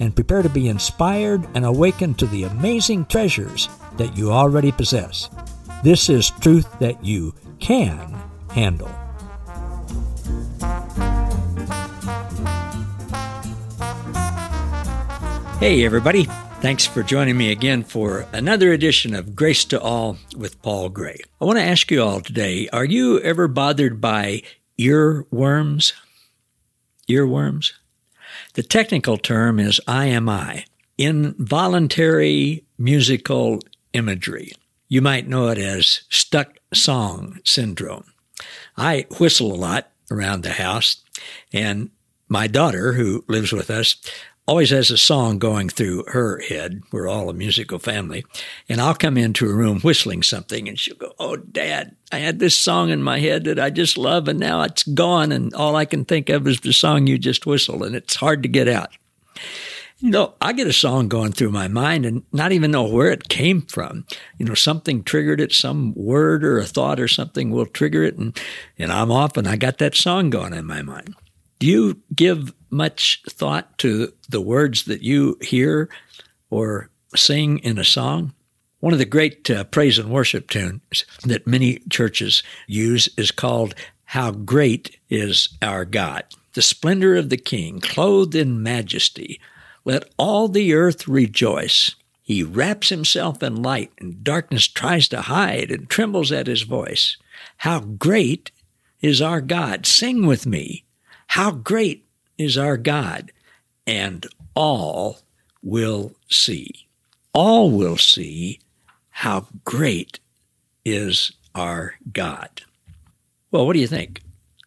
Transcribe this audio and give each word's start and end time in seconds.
and 0.00 0.14
prepare 0.14 0.42
to 0.42 0.48
be 0.48 0.68
inspired 0.68 1.46
and 1.54 1.64
awakened 1.64 2.18
to 2.18 2.26
the 2.26 2.44
amazing 2.44 3.06
treasures 3.06 3.68
that 3.96 4.16
you 4.16 4.30
already 4.30 4.72
possess. 4.72 5.30
This 5.82 6.08
is 6.08 6.30
truth 6.30 6.66
that 6.78 7.04
you 7.04 7.34
can 7.60 8.14
handle. 8.50 8.90
Hey, 15.58 15.84
everybody. 15.84 16.28
Thanks 16.60 16.86
for 16.86 17.02
joining 17.02 17.36
me 17.36 17.52
again 17.52 17.82
for 17.82 18.26
another 18.32 18.72
edition 18.72 19.14
of 19.14 19.36
Grace 19.36 19.64
to 19.66 19.80
All 19.80 20.18
with 20.36 20.60
Paul 20.62 20.88
Gray. 20.88 21.20
I 21.40 21.44
want 21.44 21.58
to 21.58 21.64
ask 21.64 21.90
you 21.90 22.02
all 22.02 22.20
today 22.20 22.68
are 22.72 22.84
you 22.84 23.20
ever 23.20 23.46
bothered 23.46 24.00
by 24.00 24.42
earworms? 24.78 25.92
Earworms? 27.08 27.72
The 28.56 28.62
technical 28.62 29.18
term 29.18 29.60
is 29.60 29.82
IMI, 29.86 30.64
involuntary 30.96 32.64
musical 32.78 33.60
imagery. 33.92 34.52
You 34.88 35.02
might 35.02 35.28
know 35.28 35.48
it 35.48 35.58
as 35.58 36.04
stuck 36.08 36.56
song 36.72 37.38
syndrome. 37.44 38.04
I 38.74 39.04
whistle 39.20 39.52
a 39.52 39.60
lot 39.60 39.90
around 40.10 40.42
the 40.42 40.52
house, 40.54 41.02
and 41.52 41.90
my 42.30 42.46
daughter, 42.46 42.94
who 42.94 43.26
lives 43.28 43.52
with 43.52 43.68
us, 43.68 43.96
always 44.46 44.70
has 44.70 44.90
a 44.90 44.96
song 44.96 45.38
going 45.38 45.68
through 45.68 46.04
her 46.08 46.40
head. 46.40 46.82
We're 46.92 47.08
all 47.08 47.28
a 47.28 47.34
musical 47.34 47.78
family. 47.78 48.24
And 48.68 48.80
I'll 48.80 48.94
come 48.94 49.16
into 49.16 49.48
a 49.48 49.54
room 49.54 49.80
whistling 49.80 50.22
something 50.22 50.68
and 50.68 50.78
she'll 50.78 50.96
go, 50.96 51.12
Oh, 51.18 51.36
dad, 51.36 51.96
I 52.12 52.18
had 52.18 52.38
this 52.38 52.56
song 52.56 52.90
in 52.90 53.02
my 53.02 53.18
head 53.18 53.44
that 53.44 53.58
I 53.58 53.70
just 53.70 53.98
love 53.98 54.28
and 54.28 54.38
now 54.38 54.62
it's 54.62 54.84
gone. 54.84 55.32
And 55.32 55.52
all 55.54 55.76
I 55.76 55.84
can 55.84 56.04
think 56.04 56.28
of 56.28 56.46
is 56.46 56.60
the 56.60 56.72
song 56.72 57.06
you 57.06 57.18
just 57.18 57.46
whistled 57.46 57.82
and 57.82 57.96
it's 57.96 58.14
hard 58.14 58.42
to 58.44 58.48
get 58.48 58.68
out. 58.68 58.90
You 59.98 60.10
know, 60.10 60.34
I 60.42 60.52
get 60.52 60.66
a 60.66 60.74
song 60.74 61.08
going 61.08 61.32
through 61.32 61.52
my 61.52 61.68
mind 61.68 62.04
and 62.04 62.22
not 62.30 62.52
even 62.52 62.70
know 62.70 62.86
where 62.86 63.10
it 63.10 63.30
came 63.30 63.62
from. 63.62 64.04
You 64.36 64.44
know, 64.44 64.54
something 64.54 65.02
triggered 65.02 65.40
it, 65.40 65.52
some 65.52 65.94
word 65.94 66.44
or 66.44 66.58
a 66.58 66.66
thought 66.66 67.00
or 67.00 67.08
something 67.08 67.50
will 67.50 67.64
trigger 67.64 68.02
it, 68.04 68.18
and, 68.18 68.38
and 68.78 68.92
I'm 68.92 69.10
off 69.10 69.38
and 69.38 69.48
I 69.48 69.56
got 69.56 69.78
that 69.78 69.94
song 69.94 70.28
going 70.28 70.52
in 70.52 70.66
my 70.66 70.82
mind. 70.82 71.14
Do 71.58 71.66
you 71.66 72.02
give 72.14 72.52
much 72.70 73.22
thought 73.28 73.76
to 73.78 74.12
the 74.28 74.40
words 74.40 74.84
that 74.84 75.02
you 75.02 75.38
hear 75.40 75.88
or 76.50 76.90
sing 77.14 77.58
in 77.58 77.78
a 77.78 77.84
song? 77.84 78.32
One 78.80 78.92
of 78.92 78.98
the 78.98 79.04
great 79.04 79.50
uh, 79.50 79.64
praise 79.64 79.98
and 79.98 80.10
worship 80.10 80.48
tunes 80.48 81.04
that 81.24 81.46
many 81.46 81.78
churches 81.90 82.42
use 82.66 83.08
is 83.16 83.30
called 83.30 83.74
How 84.04 84.30
Great 84.30 84.98
is 85.08 85.48
Our 85.62 85.84
God. 85.84 86.24
The 86.52 86.62
splendor 86.62 87.16
of 87.16 87.28
the 87.28 87.36
King, 87.36 87.80
clothed 87.80 88.34
in 88.34 88.62
majesty, 88.62 89.40
let 89.84 90.08
all 90.16 90.48
the 90.48 90.74
earth 90.74 91.08
rejoice. 91.08 91.94
He 92.22 92.42
wraps 92.42 92.88
himself 92.88 93.42
in 93.42 93.62
light, 93.62 93.92
and 93.98 94.24
darkness 94.24 94.66
tries 94.66 95.08
to 95.08 95.22
hide 95.22 95.70
and 95.70 95.88
trembles 95.88 96.32
at 96.32 96.46
his 96.46 96.62
voice. 96.62 97.16
How 97.58 97.80
great 97.80 98.50
is 99.00 99.22
our 99.22 99.40
God! 99.40 99.86
Sing 99.86 100.26
with 100.26 100.46
me. 100.46 100.84
How 101.28 101.50
great 101.50 102.05
is 102.38 102.58
our 102.58 102.76
God! 102.76 103.32
And 103.86 104.26
all 104.54 105.18
will 105.62 106.12
see. 106.28 106.86
All 107.32 107.70
will 107.70 107.96
see 107.96 108.60
how 109.10 109.46
great 109.64 110.18
is 110.84 111.32
our 111.54 111.94
God. 112.12 112.62
Well, 113.50 113.66
what 113.66 113.74
do 113.74 113.80
you 113.80 113.86
think? 113.86 114.22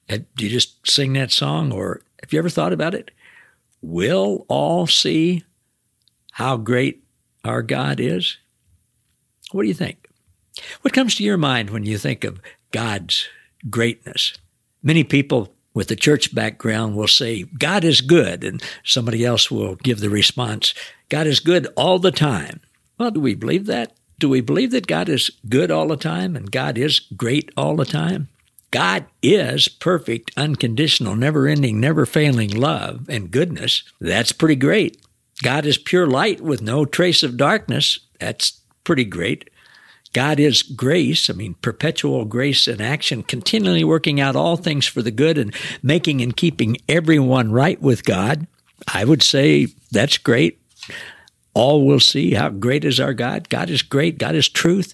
Uh, 0.09 0.19
do 0.35 0.45
you 0.45 0.49
just 0.49 0.89
sing 0.89 1.13
that 1.13 1.31
song, 1.31 1.71
or 1.71 2.01
have 2.21 2.31
you 2.31 2.39
ever 2.39 2.49
thought 2.49 2.73
about 2.73 2.95
it? 2.95 3.11
will 3.81 4.45
all 4.47 4.87
see 4.87 5.43
how 6.33 6.57
great 6.57 7.03
our 7.43 7.61
God 7.61 7.99
is? 7.99 8.37
What 9.51 9.63
do 9.63 9.67
you 9.67 9.73
think? 9.73 10.07
What 10.81 10.93
comes 10.93 11.15
to 11.15 11.23
your 11.23 11.37
mind 11.37 11.69
when 11.69 11.85
you 11.85 11.97
think 11.97 12.23
of 12.23 12.41
God's 12.71 13.27
greatness? 13.69 14.33
Many 14.83 15.03
people 15.03 15.53
with 15.73 15.91
a 15.91 15.95
church 15.95 16.33
background 16.33 16.95
will 16.95 17.07
say, 17.07 17.43
God 17.43 17.83
is 17.83 18.01
good, 18.01 18.43
and 18.43 18.61
somebody 18.83 19.23
else 19.23 19.51
will 19.51 19.75
give 19.75 19.99
the 19.99 20.09
response, 20.09 20.73
God 21.09 21.27
is 21.27 21.39
good 21.39 21.67
all 21.75 21.99
the 21.99 22.11
time. 22.11 22.59
Well, 22.97 23.11
do 23.11 23.19
we 23.19 23.35
believe 23.35 23.65
that? 23.67 23.93
Do 24.19 24.27
we 24.27 24.41
believe 24.41 24.71
that 24.71 24.87
God 24.87 25.07
is 25.07 25.31
good 25.47 25.71
all 25.71 25.87
the 25.87 25.95
time 25.95 26.35
and 26.35 26.51
God 26.51 26.77
is 26.77 26.99
great 26.99 27.51
all 27.55 27.77
the 27.77 27.85
time? 27.85 28.27
God 28.71 29.05
is 29.23 29.67
perfect, 29.67 30.31
unconditional, 30.35 31.15
never 31.15 31.47
ending, 31.47 31.79
never 31.79 32.05
failing 32.05 32.51
love 32.51 33.07
and 33.09 33.31
goodness. 33.31 33.83
That's 33.99 34.31
pretty 34.33 34.57
great. 34.57 34.97
God 35.41 35.65
is 35.65 35.77
pure 35.77 36.05
light 36.05 36.41
with 36.41 36.61
no 36.61 36.85
trace 36.85 37.23
of 37.23 37.37
darkness. 37.37 37.99
That's 38.19 38.59
pretty 38.83 39.05
great. 39.05 39.49
God 40.13 40.39
is 40.39 40.63
grace, 40.63 41.29
I 41.29 41.33
mean, 41.33 41.55
perpetual 41.61 42.25
grace 42.25 42.67
in 42.67 42.81
action, 42.81 43.21
continually 43.23 43.83
working 43.83 44.19
out 44.19 44.35
all 44.35 44.57
things 44.57 44.87
for 44.87 45.01
the 45.01 45.11
good 45.11 45.37
and 45.37 45.53
making 45.83 46.21
and 46.21 46.35
keeping 46.35 46.77
everyone 46.87 47.51
right 47.51 47.79
with 47.81 48.03
God. 48.03 48.47
I 48.91 49.05
would 49.05 49.21
say 49.21 49.67
that's 49.91 50.17
great 50.17 50.59
all 51.53 51.85
will 51.85 51.99
see 51.99 52.33
how 52.33 52.49
great 52.49 52.85
is 52.85 52.99
our 52.99 53.13
God. 53.13 53.49
God 53.49 53.69
is 53.69 53.81
great. 53.81 54.17
God 54.17 54.35
is 54.35 54.47
truth. 54.47 54.93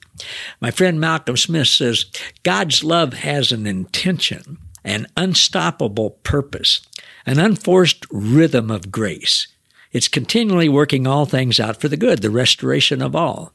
My 0.60 0.72
friend 0.72 1.00
Malcolm 1.00 1.38
Smith 1.38 1.68
says 1.68 2.06
God's 2.44 2.84
love 2.84 3.14
has 3.14 3.52
an 3.52 3.68
intention, 3.68 4.58
an 4.84 5.08
unstoppable 5.18 6.12
purpose, 6.24 6.82
an 7.26 7.40
unforced 7.40 8.06
rhythm 8.10 8.72
of 8.72 8.92
grace. 8.92 9.48
It's 9.92 10.08
continually 10.08 10.68
working 10.68 11.08
all 11.08 11.26
things 11.26 11.60
out 11.60 11.80
for 11.80 11.88
the 11.88 11.98
good, 11.98 12.22
the 12.22 12.30
restoration 12.30 13.02
of 13.02 13.16
all. 13.16 13.54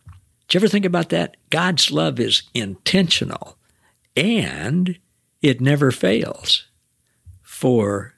Did 0.50 0.54
you 0.54 0.64
ever 0.64 0.68
think 0.68 0.84
about 0.84 1.10
that? 1.10 1.36
God's 1.50 1.92
love 1.92 2.18
is 2.18 2.42
intentional 2.54 3.56
and 4.16 4.98
it 5.40 5.60
never 5.60 5.92
fails 5.92 6.66
for 7.40 8.14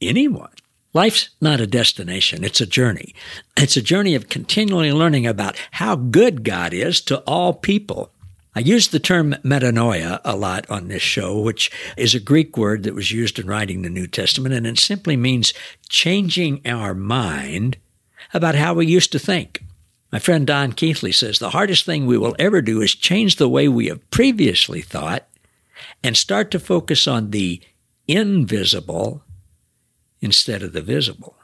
anyone. 0.00 0.54
Life's 0.94 1.28
not 1.38 1.60
a 1.60 1.66
destination, 1.66 2.44
it's 2.44 2.62
a 2.62 2.66
journey. 2.66 3.14
It's 3.58 3.76
a 3.76 3.82
journey 3.82 4.14
of 4.14 4.30
continually 4.30 4.90
learning 4.90 5.26
about 5.26 5.60
how 5.72 5.96
good 5.96 6.44
God 6.44 6.72
is 6.72 7.02
to 7.02 7.18
all 7.26 7.52
people. 7.52 8.10
I 8.54 8.60
use 8.60 8.88
the 8.88 8.98
term 8.98 9.34
metanoia 9.44 10.22
a 10.24 10.34
lot 10.34 10.64
on 10.70 10.88
this 10.88 11.02
show, 11.02 11.38
which 11.38 11.70
is 11.98 12.14
a 12.14 12.20
Greek 12.20 12.56
word 12.56 12.84
that 12.84 12.94
was 12.94 13.12
used 13.12 13.38
in 13.38 13.48
writing 13.48 13.82
the 13.82 13.90
New 13.90 14.06
Testament, 14.06 14.54
and 14.54 14.66
it 14.66 14.78
simply 14.78 15.14
means 15.14 15.52
changing 15.90 16.62
our 16.66 16.94
mind 16.94 17.76
about 18.32 18.54
how 18.54 18.72
we 18.72 18.86
used 18.86 19.12
to 19.12 19.18
think. 19.18 19.65
My 20.12 20.18
friend 20.18 20.46
Don 20.46 20.72
Keithley 20.72 21.12
says 21.12 21.38
the 21.38 21.50
hardest 21.50 21.84
thing 21.84 22.06
we 22.06 22.16
will 22.16 22.36
ever 22.38 22.62
do 22.62 22.80
is 22.80 22.94
change 22.94 23.36
the 23.36 23.48
way 23.48 23.68
we 23.68 23.86
have 23.86 24.08
previously 24.10 24.80
thought 24.80 25.26
and 26.02 26.16
start 26.16 26.50
to 26.52 26.60
focus 26.60 27.06
on 27.06 27.30
the 27.30 27.60
invisible 28.06 29.24
instead 30.20 30.62
of 30.62 30.72
the 30.72 30.82
visible. 30.82 31.36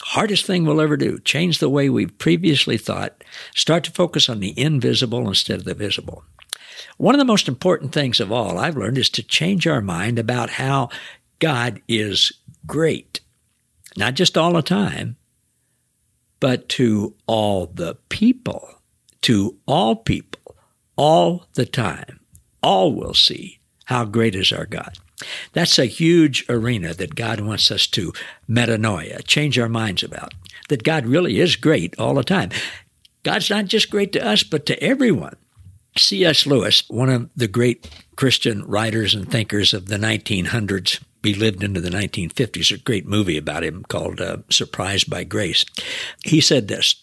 Hardest 0.00 0.46
thing 0.46 0.64
we'll 0.64 0.80
ever 0.80 0.96
do. 0.96 1.18
Change 1.18 1.58
the 1.58 1.68
way 1.68 1.90
we've 1.90 2.16
previously 2.18 2.78
thought. 2.78 3.22
Start 3.54 3.84
to 3.84 3.90
focus 3.90 4.28
on 4.28 4.40
the 4.40 4.58
invisible 4.58 5.28
instead 5.28 5.58
of 5.58 5.64
the 5.64 5.74
visible. 5.74 6.24
One 6.96 7.14
of 7.14 7.18
the 7.18 7.24
most 7.26 7.48
important 7.48 7.92
things 7.92 8.18
of 8.18 8.32
all 8.32 8.58
I've 8.58 8.76
learned 8.76 8.96
is 8.96 9.10
to 9.10 9.22
change 9.22 9.66
our 9.66 9.82
mind 9.82 10.18
about 10.18 10.50
how 10.50 10.88
God 11.38 11.82
is 11.86 12.32
great. 12.66 13.20
Not 13.96 14.14
just 14.14 14.38
all 14.38 14.54
the 14.54 14.62
time, 14.62 15.16
but 16.40 16.68
to 16.70 17.14
all 17.26 17.66
the 17.66 17.96
people, 18.08 18.74
to 19.22 19.56
all 19.66 19.96
people, 19.96 20.56
all 20.96 21.46
the 21.54 21.66
time. 21.66 22.20
All 22.62 22.92
will 22.92 23.14
see 23.14 23.60
how 23.86 24.04
great 24.04 24.34
is 24.34 24.52
our 24.52 24.66
God. 24.66 24.98
That's 25.52 25.78
a 25.78 25.86
huge 25.86 26.44
arena 26.48 26.94
that 26.94 27.14
God 27.14 27.40
wants 27.40 27.70
us 27.70 27.86
to 27.88 28.12
metanoia, 28.48 29.24
change 29.26 29.58
our 29.58 29.68
minds 29.68 30.02
about. 30.02 30.32
That 30.68 30.82
God 30.82 31.06
really 31.06 31.40
is 31.40 31.56
great 31.56 31.98
all 31.98 32.14
the 32.14 32.24
time. 32.24 32.50
God's 33.22 33.50
not 33.50 33.66
just 33.66 33.90
great 33.90 34.12
to 34.12 34.26
us, 34.26 34.42
but 34.42 34.64
to 34.66 34.82
everyone. 34.82 35.36
C.S. 35.96 36.46
Lewis, 36.46 36.84
one 36.88 37.10
of 37.10 37.28
the 37.36 37.48
great 37.48 37.90
Christian 38.16 38.64
writers 38.64 39.14
and 39.14 39.30
thinkers 39.30 39.74
of 39.74 39.86
the 39.86 39.96
1900s, 39.96 41.00
he 41.22 41.34
lived 41.34 41.62
into 41.62 41.80
the 41.80 41.90
1950s, 41.90 42.74
a 42.74 42.78
great 42.78 43.06
movie 43.06 43.36
about 43.36 43.64
him 43.64 43.84
called 43.88 44.20
uh, 44.20 44.38
Surprised 44.48 45.10
by 45.10 45.24
Grace. 45.24 45.64
He 46.24 46.40
said 46.40 46.68
this 46.68 47.02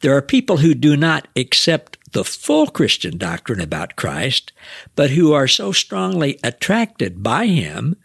There 0.00 0.16
are 0.16 0.22
people 0.22 0.58
who 0.58 0.74
do 0.74 0.96
not 0.96 1.28
accept 1.36 1.98
the 2.12 2.24
full 2.24 2.68
Christian 2.68 3.18
doctrine 3.18 3.60
about 3.60 3.96
Christ, 3.96 4.52
but 4.94 5.10
who 5.10 5.32
are 5.32 5.48
so 5.48 5.72
strongly 5.72 6.38
attracted 6.42 7.22
by 7.22 7.46
him 7.46 7.96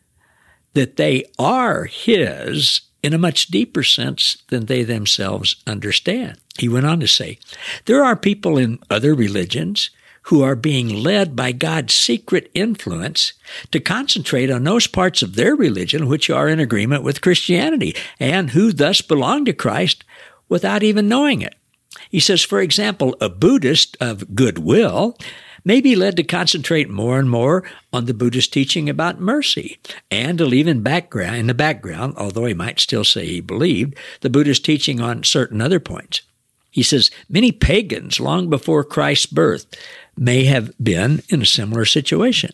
that 0.73 0.97
they 0.97 1.25
are 1.37 1.85
his 1.85 2.81
in 3.03 3.13
a 3.13 3.17
much 3.17 3.47
deeper 3.47 3.83
sense 3.83 4.43
than 4.49 4.65
they 4.65 4.83
themselves 4.83 5.55
understand. 5.65 6.37
He 6.57 6.69
went 6.69 6.85
on 6.85 6.99
to 6.99 7.07
say, 7.07 7.39
There 7.85 8.03
are 8.03 8.15
people 8.15 8.57
in 8.57 8.79
other 8.89 9.15
religions 9.15 9.89
who 10.23 10.41
are 10.43 10.55
being 10.55 10.89
led 10.89 11.35
by 11.35 11.51
God's 11.51 11.93
secret 11.93 12.49
influence 12.53 13.33
to 13.71 13.79
concentrate 13.79 14.51
on 14.51 14.63
those 14.63 14.87
parts 14.87 15.21
of 15.21 15.35
their 15.35 15.55
religion 15.55 16.07
which 16.07 16.29
are 16.29 16.47
in 16.47 16.59
agreement 16.59 17.03
with 17.03 17.21
Christianity 17.21 17.95
and 18.19 18.51
who 18.51 18.71
thus 18.71 19.01
belong 19.01 19.45
to 19.45 19.53
Christ 19.53 20.03
without 20.47 20.83
even 20.83 21.07
knowing 21.07 21.41
it. 21.41 21.55
He 22.09 22.19
says, 22.19 22.43
for 22.43 22.61
example, 22.61 23.15
a 23.19 23.29
Buddhist 23.29 23.97
of 23.99 24.35
goodwill 24.35 25.17
may 25.63 25.81
be 25.81 25.95
led 25.95 26.15
to 26.17 26.23
concentrate 26.23 26.89
more 26.89 27.19
and 27.19 27.29
more 27.29 27.63
on 27.93 28.05
the 28.05 28.13
Buddhist 28.13 28.51
teaching 28.51 28.89
about 28.89 29.19
mercy 29.19 29.79
and 30.09 30.37
to 30.37 30.45
leave 30.45 30.67
in 30.67 30.81
background 30.81 31.35
in 31.35 31.47
the 31.47 31.53
background, 31.53 32.15
although 32.17 32.45
he 32.45 32.53
might 32.53 32.79
still 32.79 33.03
say 33.03 33.25
he 33.25 33.41
believed, 33.41 33.95
the 34.21 34.29
Buddhist 34.29 34.65
teaching 34.65 34.99
on 34.99 35.23
certain 35.23 35.61
other 35.61 35.79
points. 35.79 36.21
He 36.71 36.83
says 36.83 37.11
many 37.29 37.51
pagans 37.51 38.19
long 38.19 38.49
before 38.49 38.83
Christ's 38.83 39.25
birth 39.25 39.65
may 40.21 40.45
have 40.45 40.71
been 40.81 41.23
in 41.29 41.41
a 41.41 41.45
similar 41.45 41.83
situation. 41.83 42.51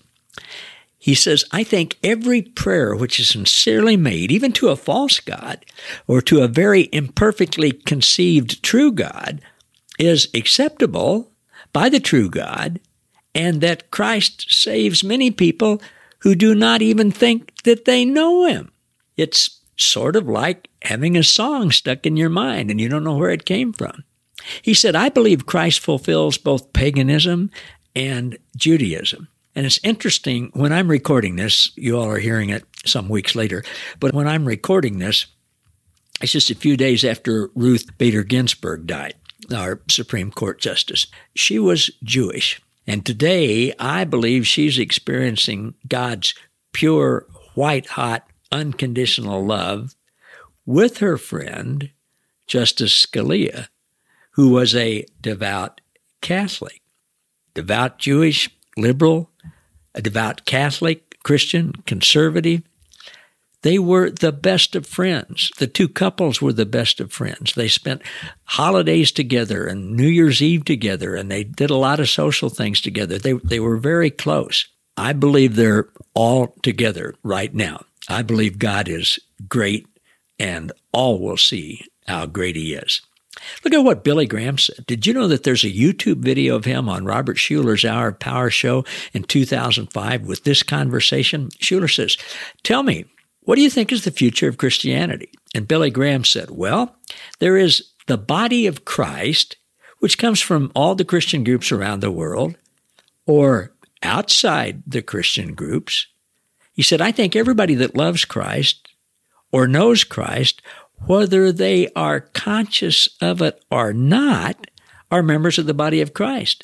He 0.98 1.14
says, 1.14 1.44
I 1.52 1.66
think 1.66 1.98
every 2.02 2.42
prayer 2.42 2.96
which 2.96 3.20
is 3.20 3.28
sincerely 3.28 3.98
made, 3.98 4.32
even 4.32 4.54
to 4.54 4.70
a 4.70 4.78
false 4.78 5.20
God 5.20 5.66
or 6.08 6.22
to 6.22 6.42
a 6.42 6.48
very 6.48 6.88
imperfectly 6.94 7.74
conceived 7.74 8.64
true 8.64 8.94
God, 8.94 9.42
is 10.00 10.30
acceptable 10.34 11.30
by 11.74 11.90
the 11.90 12.00
true 12.00 12.30
God, 12.30 12.80
and 13.36 13.60
that 13.62 13.92
Christ 13.92 14.48
saves 14.50 15.04
many 15.04 15.30
people 15.30 15.82
who 16.20 16.36
do 16.36 16.56
not 16.56 16.82
even 16.82 17.12
think 17.12 17.52
that 17.64 17.84
they 17.84 18.06
know 18.06 18.46
Him. 18.46 18.72
It's 19.18 19.60
sort 19.76 20.16
of 20.16 20.28
like 20.28 20.70
having 20.84 21.18
a 21.18 21.24
song 21.24 21.72
stuck 21.72 22.06
in 22.06 22.16
your 22.16 22.30
mind 22.30 22.72
and 22.72 22.80
you 22.80 22.88
don't 22.88 23.04
know 23.04 23.18
where 23.18 23.30
it 23.30 23.46
came 23.46 23.74
from. 23.74 24.04
He 24.62 24.74
said, 24.74 24.96
I 24.96 25.10
believe 25.10 25.46
Christ 25.46 25.80
fulfills 25.80 26.38
both 26.38 26.74
paganism 26.74 27.52
and 27.96 28.38
Judaism. 28.56 29.28
And 29.56 29.66
it's 29.66 29.80
interesting 29.84 30.52
when 30.54 30.72
I'm 30.72 30.88
recording 30.88 31.36
this, 31.36 31.72
you 31.76 31.98
all 31.98 32.10
are 32.10 32.20
hearing 32.20 32.50
it 32.50 32.64
some 32.86 33.10
weeks 33.10 33.36
later, 33.36 33.64
but 34.00 34.14
when 34.14 34.28
I'm 34.28 34.46
recording 34.46 35.00
this, 35.00 35.26
it's 36.22 36.32
just 36.32 36.52
a 36.52 36.56
few 36.56 36.78
days 36.78 37.04
after 37.04 37.50
Ruth 37.56 37.98
Bader 37.98 38.24
Ginsburg 38.24 38.88
died, 38.88 39.16
our 39.54 39.82
Supreme 39.90 40.32
Court 40.32 40.60
Justice. 40.60 41.08
She 41.36 41.60
was 41.60 41.92
Jewish. 42.04 42.62
And 42.86 43.06
today, 43.06 43.74
I 43.80 44.04
believe 44.06 44.48
she's 44.48 44.80
experiencing 44.80 45.74
God's 45.88 46.34
pure, 46.72 47.26
white 47.54 47.88
hot, 47.88 48.28
unconditional 48.52 49.46
love 49.46 49.96
with 50.66 51.00
her 51.00 51.18
friend, 51.18 51.92
Justice 52.46 53.06
Scalia, 53.06 53.68
who 54.38 54.50
was 54.50 54.76
a 54.76 55.04
devout 55.20 55.82
Catholic, 56.22 56.82
devout 57.56 57.98
Jewish, 57.98 58.50
liberal, 58.78 59.32
a 59.96 60.02
devout 60.02 60.46
Catholic, 60.46 61.18
Christian, 61.24 61.74
conservative. 61.88 62.62
They 63.64 63.80
were 63.80 64.12
the 64.12 64.32
best 64.32 64.76
of 64.76 64.86
friends. 64.86 65.52
The 65.58 65.66
two 65.66 65.90
couples 65.90 66.40
were 66.40 66.54
the 66.54 66.68
best 66.68 67.00
of 67.00 67.12
friends. 67.12 67.54
They 67.56 67.68
spent 67.68 68.04
holidays 68.44 69.12
together 69.12 69.66
and 69.66 69.96
New 69.96 70.08
Year's 70.08 70.42
Eve 70.42 70.64
together, 70.66 71.16
and 71.16 71.32
they 71.32 71.44
did 71.44 71.72
a 71.72 71.76
lot 71.76 72.00
of 72.00 72.08
social 72.08 72.50
things 72.50 72.80
together. 72.80 73.18
They, 73.18 73.34
they 73.34 73.60
were 73.60 73.78
very 73.78 74.12
close. 74.12 74.68
I 74.96 75.14
believe 75.14 75.56
they're 75.56 75.90
all 76.14 76.56
together 76.62 77.16
right 77.24 77.54
now. 77.54 77.84
I 78.08 78.22
believe 78.22 78.60
God 78.60 78.88
is 78.88 79.18
great, 79.50 79.88
and 80.38 80.72
all 80.92 81.20
will 81.20 81.38
see 81.38 81.82
how 82.08 82.28
great 82.28 82.56
He 82.56 82.76
is. 82.76 83.02
Look 83.64 83.74
at 83.74 83.84
what 83.84 84.04
Billy 84.04 84.26
Graham 84.26 84.58
said. 84.58 84.86
Did 84.86 85.06
you 85.06 85.14
know 85.14 85.28
that 85.28 85.44
there's 85.44 85.64
a 85.64 85.72
YouTube 85.72 86.18
video 86.18 86.56
of 86.56 86.66
him 86.66 86.90
on 86.90 87.06
Robert 87.06 87.38
Schuller's 87.38 87.86
Hour 87.86 88.10
of 88.10 88.20
Power 88.20 88.50
show 88.50 88.86
in 89.14 89.24
2005 89.24 90.26
with 90.26 90.44
this 90.44 90.64
conversation? 90.64 91.50
Schuller 91.60 91.94
says, 91.94 92.18
Tell 92.64 92.84
me, 92.84 93.06
what 93.42 93.56
do 93.56 93.62
you 93.62 93.70
think 93.70 93.92
is 93.92 94.04
the 94.04 94.12
future 94.12 94.48
of 94.48 94.58
Christianity? 94.58 95.32
And 95.56 95.68
Billy 95.68 95.90
Graham 95.90 96.24
said, 96.24 96.52
Well, 96.52 96.96
there 97.40 97.58
is 97.58 97.92
the 98.08 98.18
body 98.18 98.68
of 98.68 98.86
Christ, 98.86 99.58
which 100.00 100.18
comes 100.18 100.42
from 100.42 100.72
all 100.76 100.96
the 100.96 101.06
Christian 101.06 101.44
groups 101.44 101.72
around 101.72 102.02
the 102.02 102.12
world, 102.12 102.56
or 103.26 103.72
outside 104.04 104.84
the 104.86 105.02
Christian 105.02 105.54
groups. 105.54 106.08
He 106.74 106.82
said, 106.82 107.02
I 107.02 107.12
think 107.12 107.36
everybody 107.36 107.76
that 107.76 107.96
loves 107.96 108.26
Christ 108.26 108.90
or 109.52 109.68
knows 109.68 110.04
Christ 110.04 110.62
whether 111.06 111.52
they 111.52 111.90
are 111.96 112.22
conscious 112.22 113.08
of 113.22 113.42
it 113.42 113.64
or 113.70 113.94
not, 113.94 114.68
are 115.12 115.24
members 115.24 115.58
of 115.58 115.66
the 115.66 115.74
body 115.74 116.02
of 116.02 116.14
Christ. 116.14 116.64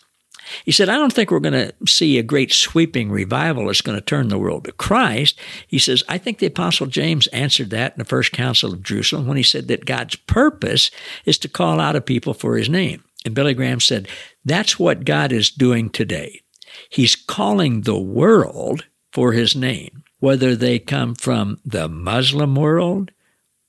He 0.66 0.72
said, 0.74 0.90
I 0.90 0.96
don't 0.96 1.14
think 1.14 1.32
we're 1.32 1.40
going 1.40 1.54
to 1.54 1.74
see 1.88 2.18
a 2.18 2.24
great 2.24 2.52
sweeping 2.52 3.10
revival 3.10 3.68
that's 3.68 3.82
going 3.82 3.98
to 3.98 4.04
turn 4.04 4.28
the 4.28 4.38
world 4.38 4.66
to 4.66 4.74
Christ. 4.74 5.40
He 5.68 5.80
says, 5.80 6.04
I 6.10 6.18
think 6.18 6.40
the 6.40 6.48
Apostle 6.48 6.88
James 6.88 7.28
answered 7.28 7.70
that 7.70 7.94
in 7.94 8.00
the 8.00 8.06
First 8.06 8.34
Council 8.34 8.74
of 8.74 8.84
Jerusalem 8.84 9.28
when 9.28 9.38
he 9.38 9.44
said 9.44 9.70
that 9.70 9.86
God's 9.86 10.18
purpose 10.18 10.92
is 11.24 11.38
to 11.40 11.48
call 11.48 11.80
out 11.80 11.96
a 11.96 12.02
people 12.02 12.34
for 12.34 12.58
his 12.58 12.68
name. 12.68 13.04
And 13.26 13.34
Billy 13.34 13.54
Graham 13.54 13.80
said, 13.80 14.10
that's 14.44 14.78
what 14.78 15.06
God 15.06 15.32
is 15.32 15.50
doing 15.50 15.90
today. 15.90 16.42
He's 16.90 17.16
calling 17.16 17.82
the 17.82 18.00
world 18.00 18.86
for 19.14 19.32
his 19.32 19.56
name, 19.56 20.04
whether 20.20 20.56
they 20.56 20.80
come 20.80 21.16
from 21.16 21.60
the 21.64 21.88
Muslim 21.88 22.56
world, 22.56 23.12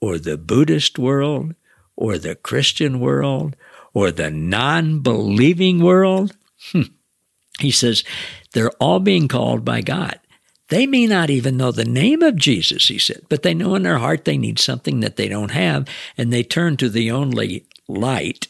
or 0.05 0.19
the 0.19 0.37
Buddhist 0.37 0.99
world 0.99 1.55
or 1.97 2.19
the 2.19 2.35
Christian 2.35 3.01
world 3.01 3.57
or 3.95 4.11
the 4.11 4.31
non 4.31 5.01
believing 5.01 5.83
world. 5.83 6.37
Hmm. 6.73 6.93
He 7.59 7.71
says 7.71 8.05
they're 8.53 8.71
all 8.73 9.01
being 9.01 9.29
called 9.29 9.65
by 9.65 9.81
God. 9.81 10.21
They 10.69 10.87
may 10.87 11.07
not 11.07 11.31
even 11.31 11.57
know 11.57 11.71
the 11.71 11.85
name 11.85 12.23
of 12.23 12.37
Jesus, 12.37 12.89
he 12.89 12.99
said, 12.99 13.23
but 13.31 13.43
they 13.43 13.55
know 13.55 13.75
in 13.75 13.83
their 13.83 13.99
heart 13.99 14.25
they 14.25 14.37
need 14.37 14.59
something 14.59 15.01
that 15.01 15.17
they 15.17 15.29
don't 15.29 15.51
have, 15.51 15.87
and 16.19 16.33
they 16.33 16.43
turn 16.43 16.77
to 16.79 16.89
the 16.89 17.11
only 17.11 17.67
light 17.87 18.49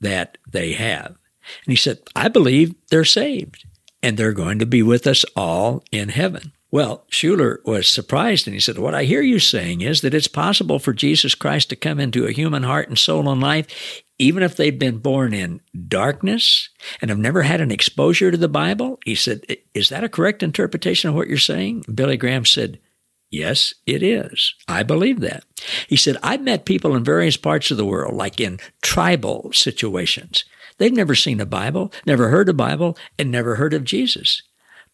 that 0.00 0.38
they 0.48 0.72
have. 0.72 1.16
And 1.64 1.72
he 1.72 1.76
said, 1.76 2.00
I 2.14 2.28
believe 2.28 2.74
they're 2.90 3.04
saved, 3.04 3.64
and 4.02 4.16
they're 4.16 4.32
going 4.32 4.58
to 4.58 4.66
be 4.66 4.82
with 4.82 5.06
us 5.06 5.24
all 5.36 5.82
in 5.90 6.10
heaven. 6.10 6.52
Well, 6.72 7.04
Schuller 7.10 7.58
was 7.66 7.86
surprised 7.86 8.46
and 8.46 8.54
he 8.54 8.60
said, 8.60 8.78
What 8.78 8.94
I 8.94 9.04
hear 9.04 9.20
you 9.20 9.38
saying 9.38 9.82
is 9.82 10.00
that 10.00 10.14
it's 10.14 10.26
possible 10.26 10.78
for 10.78 10.94
Jesus 10.94 11.34
Christ 11.34 11.68
to 11.68 11.76
come 11.76 12.00
into 12.00 12.24
a 12.24 12.32
human 12.32 12.62
heart 12.62 12.88
and 12.88 12.98
soul 12.98 13.28
and 13.28 13.42
life, 13.42 14.02
even 14.18 14.42
if 14.42 14.56
they've 14.56 14.78
been 14.78 14.96
born 14.96 15.34
in 15.34 15.60
darkness 15.86 16.70
and 17.02 17.10
have 17.10 17.18
never 17.18 17.42
had 17.42 17.60
an 17.60 17.70
exposure 17.70 18.30
to 18.30 18.38
the 18.38 18.48
Bible. 18.48 18.98
He 19.04 19.14
said, 19.14 19.44
Is 19.74 19.90
that 19.90 20.02
a 20.02 20.08
correct 20.08 20.42
interpretation 20.42 21.10
of 21.10 21.14
what 21.14 21.28
you're 21.28 21.36
saying? 21.36 21.84
Billy 21.94 22.16
Graham 22.16 22.46
said, 22.46 22.80
Yes, 23.30 23.74
it 23.86 24.02
is. 24.02 24.54
I 24.66 24.82
believe 24.82 25.20
that. 25.20 25.44
He 25.88 25.96
said, 25.96 26.16
I've 26.22 26.42
met 26.42 26.64
people 26.64 26.96
in 26.96 27.04
various 27.04 27.36
parts 27.36 27.70
of 27.70 27.76
the 27.76 27.84
world, 27.84 28.14
like 28.14 28.40
in 28.40 28.58
tribal 28.80 29.50
situations. 29.52 30.46
They've 30.78 30.90
never 30.90 31.14
seen 31.14 31.38
a 31.38 31.46
Bible, 31.46 31.92
never 32.06 32.30
heard 32.30 32.48
a 32.48 32.54
Bible, 32.54 32.96
and 33.18 33.30
never 33.30 33.56
heard 33.56 33.74
of 33.74 33.84
Jesus. 33.84 34.42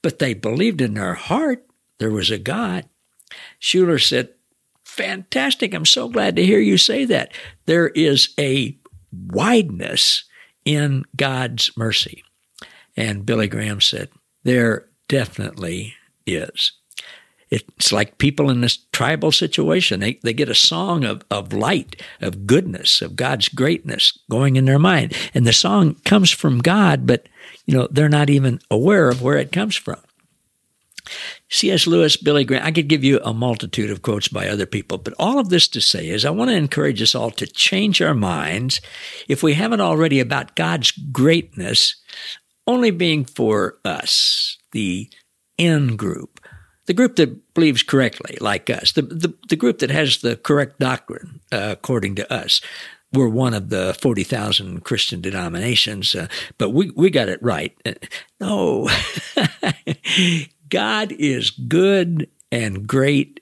But 0.02 0.18
they 0.18 0.34
believed 0.34 0.80
in 0.80 0.94
their 0.94 1.14
heart 1.14 1.67
there 1.98 2.10
was 2.10 2.30
a 2.30 2.38
God. 2.38 2.88
Schuller 3.60 4.02
said, 4.02 4.30
Fantastic. 4.84 5.74
I'm 5.74 5.84
so 5.84 6.08
glad 6.08 6.34
to 6.36 6.44
hear 6.44 6.58
you 6.58 6.76
say 6.76 7.04
that. 7.04 7.32
There 7.66 7.88
is 7.88 8.34
a 8.38 8.76
wideness 9.12 10.24
in 10.64 11.04
God's 11.14 11.70
mercy. 11.76 12.24
And 12.96 13.24
Billy 13.24 13.46
Graham 13.48 13.80
said, 13.80 14.08
There 14.42 14.88
definitely 15.08 15.94
is. 16.26 16.72
It's 17.50 17.92
like 17.92 18.18
people 18.18 18.50
in 18.50 18.60
this 18.60 18.78
tribal 18.92 19.32
situation. 19.32 20.00
They, 20.00 20.20
they 20.22 20.34
get 20.34 20.50
a 20.50 20.54
song 20.54 21.04
of, 21.04 21.24
of 21.30 21.52
light, 21.52 22.02
of 22.20 22.46
goodness, 22.46 23.00
of 23.00 23.16
God's 23.16 23.48
greatness 23.48 24.18
going 24.30 24.56
in 24.56 24.66
their 24.66 24.78
mind. 24.78 25.14
And 25.32 25.46
the 25.46 25.52
song 25.54 25.94
comes 26.04 26.30
from 26.30 26.58
God, 26.58 27.06
but 27.06 27.26
you 27.64 27.74
know, 27.74 27.88
they're 27.90 28.08
not 28.08 28.28
even 28.28 28.60
aware 28.70 29.08
of 29.08 29.22
where 29.22 29.38
it 29.38 29.52
comes 29.52 29.76
from. 29.76 30.00
C.S. 31.50 31.86
Lewis, 31.86 32.16
Billy 32.16 32.44
Graham, 32.44 32.64
I 32.64 32.72
could 32.72 32.88
give 32.88 33.04
you 33.04 33.20
a 33.20 33.32
multitude 33.32 33.90
of 33.90 34.02
quotes 34.02 34.28
by 34.28 34.48
other 34.48 34.66
people, 34.66 34.98
but 34.98 35.14
all 35.18 35.38
of 35.38 35.48
this 35.48 35.66
to 35.68 35.80
say 35.80 36.08
is 36.08 36.24
I 36.24 36.30
want 36.30 36.50
to 36.50 36.56
encourage 36.56 37.00
us 37.00 37.14
all 37.14 37.30
to 37.32 37.46
change 37.46 38.02
our 38.02 38.14
minds, 38.14 38.80
if 39.28 39.42
we 39.42 39.54
haven't 39.54 39.80
already, 39.80 40.20
about 40.20 40.56
God's 40.56 40.90
greatness 40.90 41.96
only 42.66 42.90
being 42.90 43.24
for 43.24 43.78
us, 43.84 44.58
the 44.72 45.10
in 45.56 45.96
group, 45.96 46.38
the 46.86 46.92
group 46.92 47.16
that 47.16 47.54
believes 47.54 47.82
correctly, 47.82 48.36
like 48.40 48.68
us, 48.68 48.92
the, 48.92 49.02
the, 49.02 49.34
the 49.48 49.56
group 49.56 49.78
that 49.78 49.90
has 49.90 50.18
the 50.18 50.36
correct 50.36 50.78
doctrine, 50.78 51.40
uh, 51.50 51.68
according 51.72 52.14
to 52.16 52.32
us, 52.32 52.60
we're 53.12 53.28
one 53.28 53.54
of 53.54 53.70
the 53.70 53.96
40,000 54.00 54.84
Christian 54.84 55.22
denominations, 55.22 56.14
uh, 56.14 56.28
but 56.58 56.70
we, 56.70 56.90
we 56.90 57.08
got 57.08 57.28
it 57.30 57.42
right. 57.42 57.74
Uh, 57.86 57.92
no, 58.38 58.88
God 60.68 61.12
is 61.12 61.50
good 61.50 62.28
and 62.50 62.86
great 62.86 63.40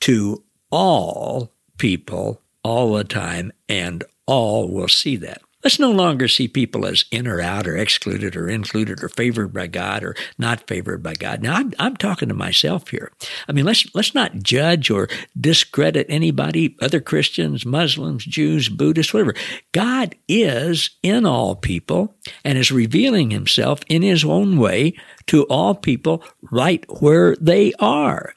to 0.00 0.42
all 0.70 1.52
people 1.78 2.40
all 2.62 2.94
the 2.94 3.04
time, 3.04 3.52
and 3.68 4.02
all 4.26 4.68
will 4.68 4.88
see 4.88 5.16
that. 5.16 5.42
Let's 5.64 5.78
no 5.78 5.90
longer 5.90 6.28
see 6.28 6.46
people 6.46 6.84
as 6.84 7.06
in 7.10 7.26
or 7.26 7.40
out 7.40 7.66
or 7.66 7.74
excluded 7.74 8.36
or 8.36 8.50
included 8.50 9.02
or 9.02 9.08
favored 9.08 9.54
by 9.54 9.66
God 9.66 10.04
or 10.04 10.14
not 10.36 10.66
favored 10.66 11.02
by 11.02 11.14
God. 11.14 11.42
Now 11.42 11.54
I'm, 11.54 11.72
I'm 11.78 11.96
talking 11.96 12.28
to 12.28 12.34
myself 12.34 12.88
here. 12.88 13.10
I 13.48 13.52
mean, 13.52 13.64
let's, 13.64 13.86
let's 13.94 14.14
not 14.14 14.42
judge 14.42 14.90
or 14.90 15.08
discredit 15.40 16.04
anybody, 16.10 16.76
other 16.82 17.00
Christians, 17.00 17.64
Muslims, 17.64 18.26
Jews, 18.26 18.68
Buddhists, 18.68 19.14
whatever. 19.14 19.34
God 19.72 20.14
is 20.28 20.90
in 21.02 21.24
all 21.24 21.56
people 21.56 22.14
and 22.44 22.58
is 22.58 22.70
revealing 22.70 23.30
himself 23.30 23.80
in 23.88 24.02
his 24.02 24.22
own 24.22 24.58
way 24.58 24.94
to 25.28 25.44
all 25.44 25.74
people 25.74 26.22
right 26.42 26.84
where 27.00 27.36
they 27.36 27.72
are. 27.78 28.34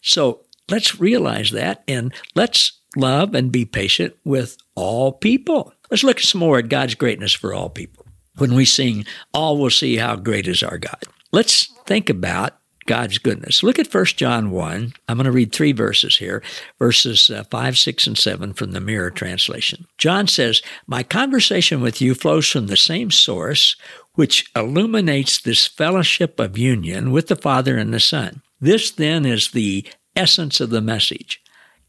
So 0.00 0.46
let's 0.70 0.98
realize 0.98 1.50
that 1.50 1.84
and 1.86 2.14
let's 2.34 2.80
love 2.96 3.34
and 3.34 3.52
be 3.52 3.66
patient 3.66 4.14
with 4.24 4.56
all 4.74 5.12
people. 5.12 5.74
Let's 5.90 6.04
look 6.04 6.20
some 6.20 6.40
more 6.40 6.58
at 6.58 6.68
God's 6.68 6.94
greatness 6.94 7.32
for 7.32 7.52
all 7.52 7.68
people. 7.68 8.06
When 8.38 8.54
we 8.54 8.64
sing, 8.64 9.04
all 9.34 9.58
will 9.58 9.70
see 9.70 9.96
how 9.96 10.16
great 10.16 10.46
is 10.46 10.62
our 10.62 10.78
God. 10.78 11.02
Let's 11.32 11.66
think 11.86 12.08
about 12.08 12.60
God's 12.86 13.18
goodness. 13.18 13.62
Look 13.62 13.78
at 13.78 13.92
1 13.92 14.04
John 14.16 14.50
1. 14.50 14.94
I'm 15.08 15.16
going 15.16 15.24
to 15.24 15.32
read 15.32 15.52
three 15.52 15.72
verses 15.72 16.16
here, 16.16 16.42
verses 16.78 17.28
uh, 17.30 17.44
5, 17.44 17.78
6, 17.78 18.06
and 18.06 18.18
7 18.18 18.52
from 18.52 18.72
the 18.72 18.80
Mirror 18.80 19.10
translation. 19.10 19.86
John 19.98 20.26
says, 20.26 20.62
My 20.86 21.02
conversation 21.02 21.80
with 21.80 22.00
you 22.00 22.14
flows 22.14 22.48
from 22.48 22.66
the 22.66 22.76
same 22.76 23.10
source, 23.10 23.76
which 24.14 24.50
illuminates 24.56 25.40
this 25.40 25.66
fellowship 25.66 26.40
of 26.40 26.58
union 26.58 27.12
with 27.12 27.28
the 27.28 27.36
Father 27.36 27.76
and 27.76 27.92
the 27.92 28.00
Son. 28.00 28.42
This 28.60 28.90
then 28.90 29.24
is 29.24 29.50
the 29.50 29.86
essence 30.16 30.60
of 30.60 30.70
the 30.70 30.80
message. 30.80 31.40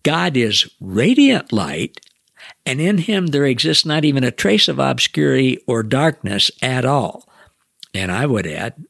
God 0.03 0.35
is 0.35 0.69
radiant 0.79 1.51
light, 1.51 1.99
and 2.65 2.79
in 2.79 2.99
him 2.99 3.27
there 3.27 3.45
exists 3.45 3.85
not 3.85 4.05
even 4.05 4.23
a 4.23 4.31
trace 4.31 4.67
of 4.67 4.79
obscurity 4.79 5.57
or 5.67 5.83
darkness 5.83 6.51
at 6.61 6.85
all. 6.85 7.27
And 7.93 8.11
I 8.11 8.25
would 8.25 8.47
add, 8.47 8.85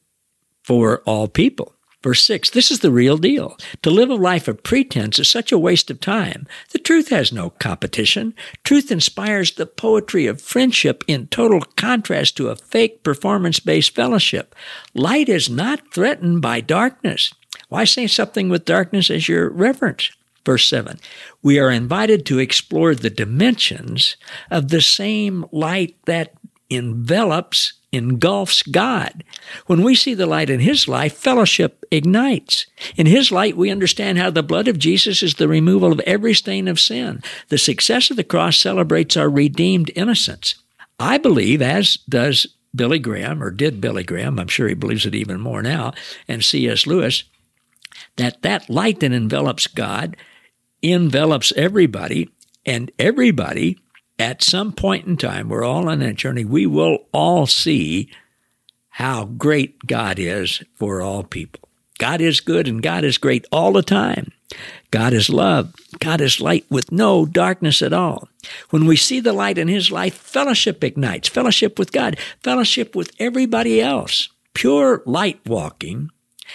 for 0.62 1.02
all 1.04 1.28
people. 1.28 1.74
Verse 2.02 2.22
6 2.24 2.50
This 2.50 2.70
is 2.70 2.80
the 2.80 2.90
real 2.90 3.16
deal. 3.16 3.56
To 3.82 3.90
live 3.90 4.10
a 4.10 4.14
life 4.14 4.48
of 4.48 4.62
pretense 4.62 5.18
is 5.18 5.28
such 5.28 5.52
a 5.52 5.58
waste 5.58 5.90
of 5.90 6.00
time. 6.00 6.46
The 6.72 6.78
truth 6.78 7.08
has 7.10 7.32
no 7.32 7.50
competition. 7.50 8.34
Truth 8.64 8.90
inspires 8.90 9.52
the 9.52 9.66
poetry 9.66 10.26
of 10.26 10.42
friendship 10.42 11.04
in 11.06 11.28
total 11.28 11.60
contrast 11.76 12.36
to 12.36 12.48
a 12.48 12.56
fake 12.56 13.02
performance 13.02 13.60
based 13.60 13.94
fellowship. 13.94 14.54
Light 14.94 15.28
is 15.28 15.48
not 15.48 15.92
threatened 15.92 16.42
by 16.42 16.60
darkness. 16.60 17.32
Why 17.68 17.84
say 17.84 18.06
something 18.06 18.48
with 18.48 18.64
darkness 18.64 19.10
as 19.10 19.28
your 19.28 19.48
reference? 19.48 20.10
Verse 20.44 20.68
7 20.68 20.98
We 21.42 21.58
are 21.58 21.70
invited 21.70 22.26
to 22.26 22.38
explore 22.38 22.94
the 22.94 23.10
dimensions 23.10 24.16
of 24.50 24.68
the 24.68 24.80
same 24.80 25.44
light 25.52 25.96
that 26.06 26.34
envelops, 26.70 27.74
engulfs 27.92 28.62
God. 28.62 29.24
When 29.66 29.82
we 29.82 29.94
see 29.94 30.14
the 30.14 30.26
light 30.26 30.50
in 30.50 30.60
His 30.60 30.88
life, 30.88 31.14
fellowship 31.14 31.84
ignites. 31.90 32.66
In 32.96 33.06
His 33.06 33.30
light, 33.30 33.56
we 33.56 33.70
understand 33.70 34.18
how 34.18 34.30
the 34.30 34.42
blood 34.42 34.68
of 34.68 34.78
Jesus 34.78 35.22
is 35.22 35.34
the 35.34 35.48
removal 35.48 35.92
of 35.92 36.00
every 36.00 36.34
stain 36.34 36.68
of 36.68 36.80
sin. 36.80 37.22
The 37.48 37.58
success 37.58 38.10
of 38.10 38.16
the 38.16 38.24
cross 38.24 38.58
celebrates 38.58 39.16
our 39.16 39.28
redeemed 39.28 39.90
innocence. 39.94 40.54
I 40.98 41.18
believe, 41.18 41.60
as 41.60 41.98
does 42.08 42.46
Billy 42.74 42.98
Graham, 42.98 43.42
or 43.42 43.50
did 43.50 43.80
Billy 43.80 44.04
Graham, 44.04 44.38
I'm 44.38 44.48
sure 44.48 44.68
he 44.68 44.74
believes 44.74 45.04
it 45.04 45.14
even 45.14 45.40
more 45.40 45.62
now, 45.62 45.92
and 46.26 46.44
C.S. 46.44 46.86
Lewis, 46.86 47.24
that 48.16 48.42
that 48.42 48.70
light 48.70 49.00
that 49.00 49.12
envelops 49.12 49.66
God 49.66 50.16
envelops 50.82 51.52
everybody, 51.56 52.30
and 52.66 52.90
everybody 52.98 53.78
at 54.22 54.40
some 54.40 54.72
point 54.72 55.04
in 55.04 55.16
time, 55.16 55.48
we're 55.48 55.64
all 55.64 55.88
on 55.88 55.98
that 55.98 56.14
journey, 56.14 56.44
we 56.44 56.64
will 56.64 57.06
all 57.12 57.44
see 57.44 58.08
how 58.88 59.24
great 59.24 59.84
God 59.86 60.18
is 60.18 60.62
for 60.76 61.02
all 61.02 61.24
people. 61.24 61.68
God 61.98 62.20
is 62.20 62.40
good 62.40 62.68
and 62.68 62.80
God 62.80 63.02
is 63.02 63.18
great 63.18 63.46
all 63.50 63.72
the 63.72 63.82
time. 63.82 64.30
God 64.92 65.12
is 65.12 65.28
love. 65.28 65.74
God 65.98 66.20
is 66.20 66.40
light 66.40 66.64
with 66.70 66.92
no 66.92 67.26
darkness 67.26 67.82
at 67.82 67.92
all. 67.92 68.28
When 68.70 68.86
we 68.86 68.94
see 68.94 69.18
the 69.18 69.32
light 69.32 69.58
in 69.58 69.66
His 69.66 69.90
life, 69.90 70.14
fellowship 70.14 70.84
ignites, 70.84 71.28
fellowship 71.28 71.76
with 71.76 71.90
God, 71.90 72.16
fellowship 72.44 72.94
with 72.94 73.10
everybody 73.18 73.80
else. 73.80 74.28
Pure 74.54 75.02
light 75.04 75.40
walking 75.46 76.10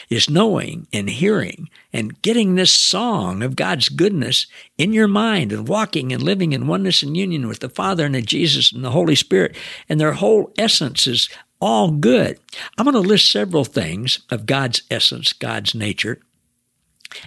is 0.09 0.29
knowing 0.29 0.87
and 0.93 1.09
hearing 1.09 1.69
and 1.93 2.21
getting 2.21 2.55
this 2.55 2.71
song 2.71 3.43
of 3.43 3.55
God's 3.55 3.89
goodness 3.89 4.47
in 4.77 4.93
your 4.93 5.07
mind 5.07 5.51
and 5.51 5.67
walking 5.67 6.11
and 6.11 6.21
living 6.21 6.53
in 6.53 6.67
oneness 6.67 7.03
and 7.03 7.15
union 7.15 7.47
with 7.47 7.59
the 7.59 7.69
Father 7.69 8.05
and 8.05 8.15
the 8.15 8.21
Jesus 8.21 8.71
and 8.71 8.83
the 8.83 8.91
Holy 8.91 9.15
Spirit. 9.15 9.55
And 9.89 9.99
their 9.99 10.13
whole 10.13 10.51
essence 10.57 11.07
is 11.07 11.29
all 11.59 11.91
good. 11.91 12.39
I'm 12.77 12.85
going 12.85 12.93
to 12.93 12.99
list 12.99 13.31
several 13.31 13.65
things 13.65 14.19
of 14.29 14.45
God's 14.45 14.81
essence, 14.89 15.33
God's 15.33 15.73
nature. 15.73 16.19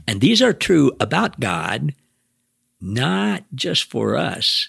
And 0.06 0.20
these 0.20 0.42
are 0.42 0.52
true 0.52 0.92
about 1.00 1.40
God, 1.40 1.94
not 2.80 3.44
just 3.54 3.84
for 3.84 4.16
us, 4.16 4.68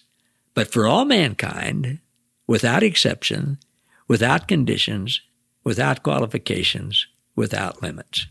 but 0.53 0.72
for 0.72 0.86
all 0.86 1.05
mankind, 1.05 2.00
without 2.48 2.84
exception, 2.84 3.58
without 4.08 4.48
conditions, 4.48 5.22
without 5.63 6.03
qualifications, 6.03 7.08
without 7.36 7.82
limits. 7.82 8.28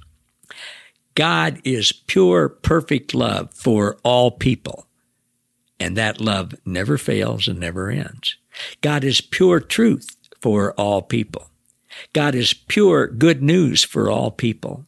God 1.15 1.61
is 1.65 1.93
pure, 1.93 2.49
perfect 2.49 3.15
love 3.15 3.53
for 3.53 3.99
all 4.05 4.31
people. 4.31 4.87
And 5.79 5.97
that 5.97 6.21
love 6.21 6.55
never 6.65 6.99
fails 6.99 7.49
and 7.49 7.59
never 7.59 7.91
ends. 7.91 8.37
God 8.81 9.03
is 9.05 9.21
pure 9.21 9.61
truth 9.61 10.17
for 10.41 10.73
all 10.75 11.03
people. 11.03 11.51
God 12.13 12.35
is 12.35 12.53
pure 12.53 13.07
good 13.07 13.43
news 13.43 13.83
for 13.83 14.11
all 14.11 14.31
people. 14.31 14.87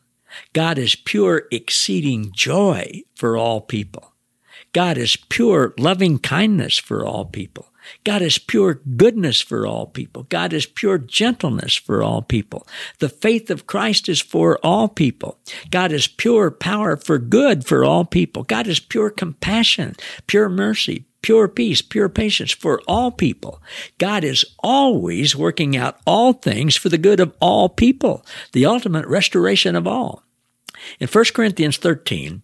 God 0.53 0.79
is 0.79 0.95
pure 0.95 1.45
exceeding 1.51 2.31
joy 2.33 3.03
for 3.15 3.37
all 3.37 3.61
people. 3.61 4.13
God 4.73 4.97
is 4.97 5.17
pure 5.17 5.75
loving 5.79 6.19
kindness 6.19 6.79
for 6.79 7.05
all 7.05 7.27
people. 7.27 7.67
God 8.05 8.23
is 8.23 8.39
pure 8.39 8.75
goodness 8.97 9.41
for 9.41 9.67
all 9.67 9.87
people. 9.87 10.25
God 10.25 10.53
is 10.53 10.67
pure 10.67 10.99
gentleness 10.99 11.75
for 11.75 12.03
all 12.03 12.23
people. 12.23 12.67
The 12.99 13.09
faith 13.09 13.51
of 13.51 13.67
Christ 13.67 14.09
is 14.09 14.21
for 14.21 14.59
all 14.63 14.89
people. 14.89 15.39
God 15.71 15.93
is 15.93 16.07
pure 16.07 16.51
power 16.51 16.97
for 16.97 17.19
good 17.19 17.65
for 17.67 17.85
all 17.85 18.05
people. 18.05 18.43
God 18.45 18.67
is 18.67 18.81
pure 18.81 19.11
compassion, 19.11 19.97
pure 20.27 20.49
mercy, 20.49 21.07
pure 21.23 21.49
peace, 21.49 21.81
pure 21.81 22.09
patience 22.09 22.53
for 22.53 22.81
all 22.87 23.11
people. 23.11 23.63
God 23.99 24.25
is 24.25 24.45
always 24.59 25.37
working 25.37 25.77
out 25.77 25.99
all 26.07 26.33
things 26.33 26.77
for 26.77 26.89
the 26.89 26.99
good 26.99 27.21
of 27.21 27.35
all 27.41 27.69
people, 27.69 28.27
the 28.53 28.67
ultimate 28.67 29.07
restoration 29.07 29.77
of 29.77 29.87
all. 29.87 30.23
In 30.99 31.09
1 31.09 31.25
Corinthians 31.33 31.77
13, 31.77 32.43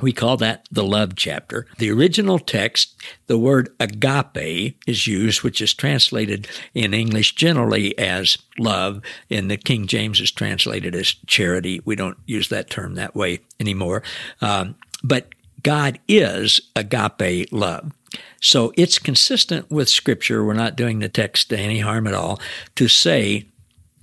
we 0.00 0.12
call 0.12 0.36
that 0.38 0.66
the 0.70 0.84
love 0.84 1.14
chapter. 1.16 1.66
The 1.78 1.90
original 1.90 2.38
text, 2.38 2.96
the 3.26 3.38
word 3.38 3.68
agape 3.78 4.78
is 4.86 5.06
used, 5.06 5.42
which 5.42 5.60
is 5.60 5.74
translated 5.74 6.48
in 6.74 6.94
English 6.94 7.34
generally 7.34 7.96
as 7.98 8.38
love. 8.58 9.02
In 9.28 9.48
the 9.48 9.56
King 9.56 9.86
James 9.86 10.20
is 10.20 10.30
translated 10.30 10.94
as 10.94 11.14
charity. 11.26 11.80
We 11.84 11.96
don't 11.96 12.18
use 12.26 12.48
that 12.48 12.70
term 12.70 12.94
that 12.94 13.14
way 13.14 13.40
anymore. 13.58 14.02
Um, 14.40 14.76
but 15.02 15.28
God 15.62 15.98
is 16.08 16.60
agape 16.74 17.52
love. 17.52 17.92
So 18.40 18.72
it's 18.76 18.98
consistent 18.98 19.70
with 19.70 19.88
Scripture. 19.88 20.44
We're 20.44 20.54
not 20.54 20.76
doing 20.76 20.98
the 20.98 21.08
text 21.08 21.52
any 21.52 21.80
harm 21.80 22.06
at 22.06 22.14
all 22.14 22.40
to 22.76 22.88
say 22.88 23.46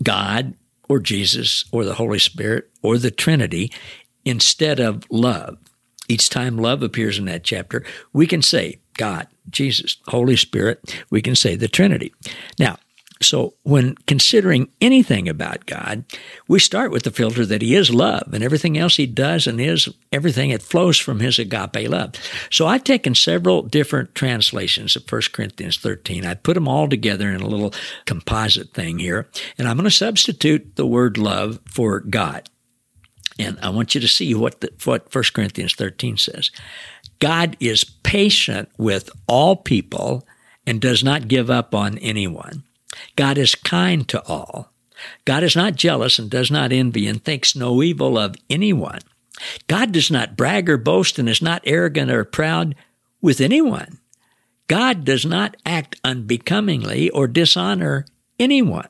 God 0.03 0.53
or 0.87 0.99
Jesus 0.99 1.65
or 1.71 1.83
the 1.83 1.95
Holy 1.95 2.19
Spirit 2.19 2.69
or 2.81 2.97
the 2.97 3.11
Trinity 3.11 3.71
instead 4.23 4.79
of 4.79 5.03
love. 5.09 5.57
Each 6.07 6.29
time 6.29 6.57
love 6.57 6.83
appears 6.83 7.17
in 7.17 7.25
that 7.25 7.43
chapter, 7.43 7.83
we 8.13 8.27
can 8.27 8.41
say 8.41 8.79
God, 8.97 9.27
Jesus, 9.49 9.97
Holy 10.07 10.35
Spirit, 10.35 10.95
we 11.09 11.21
can 11.21 11.35
say 11.35 11.55
the 11.55 11.67
Trinity. 11.67 12.13
Now, 12.59 12.77
so 13.21 13.55
when 13.63 13.95
considering 14.05 14.69
anything 14.79 15.27
about 15.27 15.65
God, 15.65 16.05
we 16.47 16.59
start 16.59 16.91
with 16.91 17.03
the 17.03 17.11
filter 17.11 17.45
that 17.45 17.61
He 17.61 17.75
is 17.75 17.93
love 17.93 18.29
and 18.33 18.43
everything 18.43 18.77
else 18.77 18.95
He 18.95 19.07
does 19.07 19.47
and 19.47 19.59
is 19.59 19.89
everything 20.11 20.51
it 20.51 20.61
flows 20.61 20.97
from 20.99 21.19
His 21.19 21.39
agape 21.39 21.89
love. 21.89 22.13
So 22.51 22.67
I've 22.67 22.83
taken 22.83 23.15
several 23.15 23.63
different 23.63 24.13
translations 24.13 24.95
of 24.95 25.11
1 25.11 25.21
Corinthians 25.33 25.77
13. 25.77 26.25
I 26.25 26.35
put 26.35 26.53
them 26.53 26.67
all 26.67 26.87
together 26.87 27.29
in 27.29 27.41
a 27.41 27.47
little 27.47 27.73
composite 28.05 28.73
thing 28.73 28.99
here, 28.99 29.27
and 29.57 29.67
I'm 29.67 29.77
going 29.77 29.85
to 29.85 29.91
substitute 29.91 30.75
the 30.75 30.85
word 30.85 31.17
love 31.17 31.59
for 31.65 31.99
God. 31.99 32.49
And 33.39 33.57
I 33.61 33.69
want 33.69 33.95
you 33.95 34.01
to 34.01 34.07
see 34.07 34.33
what 34.33 34.61
the, 34.61 34.71
what 34.83 35.13
1 35.13 35.23
Corinthians 35.33 35.75
13 35.75 36.17
says. 36.17 36.51
God 37.19 37.57
is 37.59 37.83
patient 37.83 38.69
with 38.77 39.09
all 39.27 39.55
people 39.55 40.27
and 40.65 40.81
does 40.81 41.03
not 41.03 41.27
give 41.27 41.49
up 41.49 41.73
on 41.73 41.97
anyone. 41.99 42.63
God 43.15 43.37
is 43.37 43.55
kind 43.55 44.07
to 44.09 44.23
all. 44.25 44.71
God 45.25 45.43
is 45.43 45.55
not 45.55 45.75
jealous 45.75 46.17
and 46.19 46.29
does 46.29 46.49
not 46.49 46.71
envy 46.71 47.07
and 47.07 47.23
thinks 47.23 47.55
no 47.55 47.83
evil 47.83 48.17
of 48.17 48.35
anyone. 48.49 48.99
God 49.67 49.91
does 49.91 50.09
not 50.09 50.35
brag 50.35 50.69
or 50.69 50.77
boast 50.77 51.19
and 51.19 51.29
is 51.29 51.41
not 51.41 51.61
arrogant 51.65 52.09
or 52.11 52.23
proud 52.23 52.75
with 53.21 53.39
anyone. 53.39 53.99
God 54.67 55.05
does 55.05 55.25
not 55.25 55.55
act 55.65 55.99
unbecomingly 56.03 57.09
or 57.11 57.27
dishonor 57.27 58.05
anyone. 58.39 58.89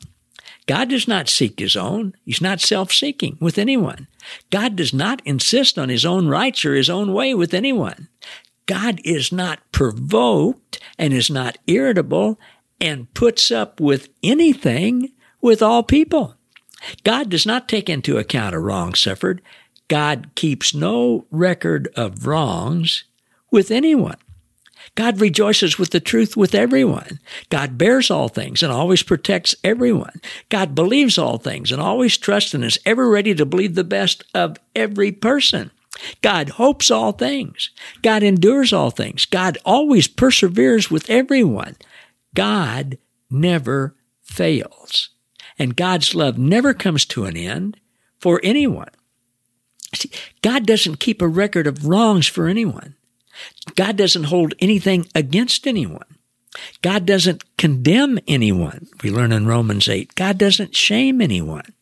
God 0.67 0.89
does 0.89 1.07
not 1.07 1.29
seek 1.29 1.59
his 1.59 1.75
own. 1.75 2.13
He's 2.25 2.41
not 2.41 2.59
self-seeking 2.59 3.37
with 3.41 3.57
anyone. 3.57 4.07
God 4.51 4.75
does 4.75 4.93
not 4.93 5.21
insist 5.25 5.79
on 5.79 5.89
his 5.89 6.05
own 6.05 6.27
rights 6.27 6.63
or 6.65 6.75
his 6.75 6.89
own 6.89 7.13
way 7.13 7.33
with 7.33 7.53
anyone. 7.53 8.09
God 8.65 8.99
is 9.05 9.31
not 9.31 9.59
provoked 9.71 10.79
and 10.99 11.13
is 11.13 11.29
not 11.29 11.57
irritable 11.67 12.37
and 12.81 13.11
puts 13.13 13.49
up 13.49 13.79
with 13.79 14.09
anything 14.21 15.13
with 15.41 15.61
all 15.61 15.83
people. 15.83 16.35
God 17.03 17.29
does 17.29 17.45
not 17.45 17.69
take 17.69 17.89
into 17.89 18.17
account 18.17 18.53
a 18.53 18.59
wrong 18.59 18.93
suffered. 18.93 19.41
God 19.87 20.31
keeps 20.35 20.73
no 20.75 21.25
record 21.31 21.87
of 21.95 22.27
wrongs 22.27 23.05
with 23.49 23.71
anyone. 23.71 24.17
God 24.97 25.21
rejoices 25.21 25.77
with 25.77 25.91
the 25.91 25.99
truth 25.99 26.35
with 26.35 26.55
everyone. 26.55 27.19
God 27.51 27.77
bears 27.77 28.09
all 28.09 28.29
things 28.29 28.63
and 28.63 28.71
always 28.71 29.03
protects 29.03 29.53
everyone. 29.63 30.19
God 30.49 30.73
believes 30.73 31.19
all 31.19 31.37
things 31.37 31.71
and 31.71 31.79
always 31.79 32.17
trusts 32.17 32.55
and 32.55 32.65
is 32.65 32.79
ever 32.83 33.07
ready 33.07 33.35
to 33.35 33.45
believe 33.45 33.75
the 33.75 33.83
best 33.83 34.23
of 34.33 34.57
every 34.75 35.11
person. 35.11 35.69
God 36.23 36.49
hopes 36.49 36.89
all 36.89 37.11
things. 37.11 37.69
God 38.01 38.23
endures 38.23 38.73
all 38.73 38.89
things. 38.89 39.25
God 39.25 39.59
always 39.63 40.07
perseveres 40.07 40.89
with 40.89 41.07
everyone. 41.11 41.75
God 42.33 42.97
never 43.29 43.95
fails. 44.23 45.09
And 45.59 45.75
God's 45.75 46.15
love 46.15 46.39
never 46.39 46.73
comes 46.73 47.05
to 47.05 47.25
an 47.25 47.37
end 47.37 47.79
for 48.19 48.41
anyone. 48.43 48.89
See, 49.93 50.09
God 50.41 50.65
doesn't 50.65 50.99
keep 50.99 51.21
a 51.21 51.27
record 51.27 51.67
of 51.67 51.85
wrongs 51.85 52.25
for 52.25 52.47
anyone. 52.47 52.95
God 53.75 53.95
doesn't 53.95 54.25
hold 54.25 54.53
anything 54.59 55.07
against 55.15 55.67
anyone. 55.67 56.05
God 56.81 57.05
doesn't 57.05 57.43
condemn 57.57 58.19
anyone. 58.27 58.87
We 59.03 59.11
learn 59.11 59.31
in 59.31 59.45
Romans 59.45 59.87
8. 59.87 60.15
God 60.15 60.37
doesn't 60.37 60.75
shame 60.75 61.21
anyone. 61.21 61.73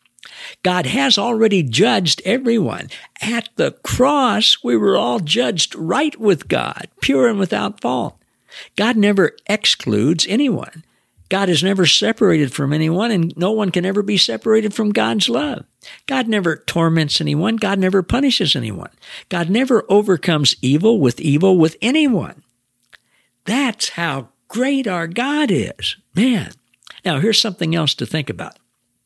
God 0.64 0.86
has 0.86 1.18
already 1.18 1.64
judged 1.64 2.22
everyone. 2.26 2.90
At 3.22 3.50
the 3.56 3.72
cross, 3.84 4.58
we 4.64 4.76
were 4.76 4.98
all 4.98 5.20
judged 5.20 5.76
right 5.76 6.20
with 6.20 6.48
God, 6.48 6.88
pure 7.02 7.28
and 7.28 7.40
without 7.40 7.82
fault. 7.82 8.18
God 8.76 8.98
never 8.98 9.36
excludes 9.48 10.26
anyone. 10.28 10.84
God 11.29 11.50
is 11.50 11.63
never 11.63 11.86
separated 11.86 12.53
from 12.53 12.72
anyone, 12.72 13.12
and 13.12 13.34
no 13.36 13.51
one 13.51 13.72
can 13.72 13.86
ever 13.86 14.03
be 14.03 14.17
separated 14.17 14.74
from 14.74 14.91
God's 14.91 15.27
love. 15.27 15.65
God 16.08 16.27
never 16.27 16.58
torments 16.58 17.20
anyone. 17.20 17.55
God 17.55 17.79
never 17.79 18.03
punishes 18.03 18.55
anyone. 18.55 18.91
God 19.29 19.50
never 19.50 19.86
overcomes 19.89 20.55
evil 20.62 21.00
with 21.00 21.20
evil 21.20 21.58
with 21.58 21.77
anyone. 21.82 22.44
That's 23.46 23.89
how 23.89 24.29
great 24.48 24.88
our 24.88 25.08
God 25.08 25.50
is. 25.51 25.98
Man. 26.15 26.51
Now, 27.03 27.20
here's 27.20 27.39
something 27.39 27.75
else 27.75 27.94
to 27.96 28.05
think 28.05 28.29
about. 28.29 28.58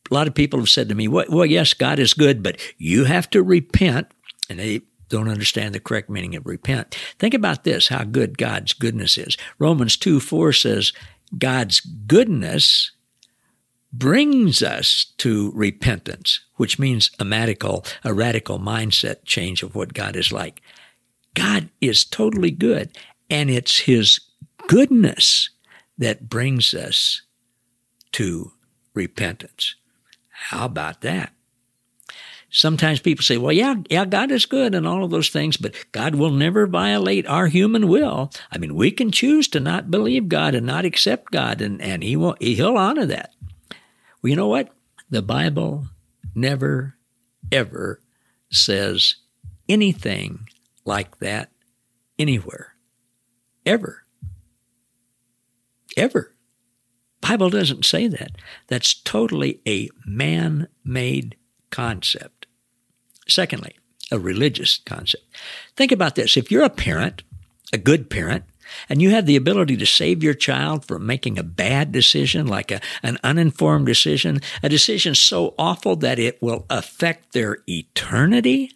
A 0.09 0.13
lot 0.13 0.27
of 0.27 0.33
people 0.33 0.59
have 0.59 0.69
said 0.69 0.89
to 0.89 0.95
me, 0.95 1.07
well, 1.07 1.45
yes, 1.45 1.73
God 1.73 1.99
is 1.99 2.13
good, 2.13 2.41
but 2.41 2.59
you 2.77 3.05
have 3.05 3.29
to 3.31 3.43
repent. 3.43 4.07
And 4.49 4.57
they 4.57 4.81
don't 5.09 5.27
understand 5.27 5.75
the 5.75 5.79
correct 5.79 6.09
meaning 6.09 6.35
of 6.35 6.45
repent. 6.45 6.95
Think 7.17 7.33
about 7.33 7.63
this, 7.63 7.89
how 7.89 8.03
good 8.03 8.37
God's 8.37 8.73
goodness 8.73 9.17
is. 9.17 9.37
Romans 9.57 9.97
2 9.97 10.19
4 10.19 10.53
says, 10.53 10.93
God's 11.37 11.79
goodness 11.79 12.91
brings 13.91 14.61
us 14.61 15.13
to 15.17 15.51
repentance, 15.55 16.41
which 16.55 16.77
means 16.77 17.11
a 17.19 17.25
radical, 17.25 17.85
a 18.03 18.13
radical 18.13 18.59
mindset 18.59 19.25
change 19.25 19.63
of 19.63 19.75
what 19.75 19.93
God 19.93 20.15
is 20.15 20.31
like. 20.31 20.61
God 21.33 21.69
is 21.81 22.05
totally 22.05 22.51
good, 22.51 22.97
and 23.29 23.49
it's 23.49 23.79
His 23.79 24.19
goodness 24.67 25.49
that 25.97 26.29
brings 26.29 26.73
us 26.73 27.23
to 28.13 28.51
repentance. 28.93 29.75
How 30.29 30.65
about 30.65 31.01
that? 31.01 31.33
Sometimes 32.51 32.99
people 32.99 33.23
say, 33.23 33.37
well, 33.37 33.51
yeah, 33.51 33.75
yeah, 33.89 34.05
God 34.05 34.31
is 34.31 34.45
good 34.47 34.73
and 34.73 34.87
all 34.87 35.03
of 35.03 35.11
those 35.11 35.29
things, 35.29 35.55
but 35.55 35.75
God 35.91 36.15
will 36.15 36.31
never 36.31 36.65
violate 36.65 37.27
our 37.27 37.47
human 37.47 37.87
will. 37.87 38.31
I 38.51 38.57
mean, 38.57 38.73
we 38.73 38.89
can 38.89 39.11
choose 39.11 39.47
to 39.49 39.59
not 39.59 39.91
believe 39.91 40.29
God 40.29 40.55
and 40.55 40.65
not 40.65 40.83
accept 40.83 41.31
God, 41.31 41.61
and, 41.61 41.79
and 41.81 42.03
He 42.03 42.15
will, 42.15 42.35
He'll 42.39 42.77
honor 42.77 43.05
that. 43.05 43.33
Well, 44.21 44.31
you 44.31 44.35
know 44.35 44.47
what? 44.47 44.73
The 45.09 45.21
Bible 45.21 45.87
never, 46.33 46.95
ever 47.51 48.01
says 48.49 49.15
anything 49.67 50.47
like 50.85 51.19
that 51.19 51.51
anywhere. 52.17 52.73
Ever. 53.65 54.03
Ever. 55.95 56.33
Bible 57.21 57.49
doesn't 57.49 57.85
say 57.85 58.07
that. 58.07 58.31
That's 58.67 58.93
totally 58.93 59.61
a 59.67 59.89
man-made 60.05 61.35
concept. 61.69 62.38
Secondly, 63.29 63.75
a 64.11 64.19
religious 64.19 64.79
concept. 64.85 65.23
Think 65.75 65.91
about 65.91 66.15
this. 66.15 66.37
If 66.37 66.51
you're 66.51 66.63
a 66.63 66.69
parent, 66.69 67.23
a 67.71 67.77
good 67.77 68.09
parent, 68.09 68.43
and 68.87 69.01
you 69.01 69.09
have 69.11 69.25
the 69.25 69.35
ability 69.35 69.77
to 69.77 69.85
save 69.85 70.23
your 70.23 70.33
child 70.33 70.85
from 70.85 71.05
making 71.05 71.37
a 71.37 71.43
bad 71.43 71.91
decision, 71.91 72.47
like 72.47 72.71
a, 72.71 72.81
an 73.01 73.17
uninformed 73.23 73.85
decision, 73.85 74.41
a 74.61 74.69
decision 74.69 75.15
so 75.15 75.53
awful 75.57 75.95
that 75.97 76.19
it 76.19 76.41
will 76.41 76.65
affect 76.69 77.33
their 77.33 77.59
eternity. 77.67 78.71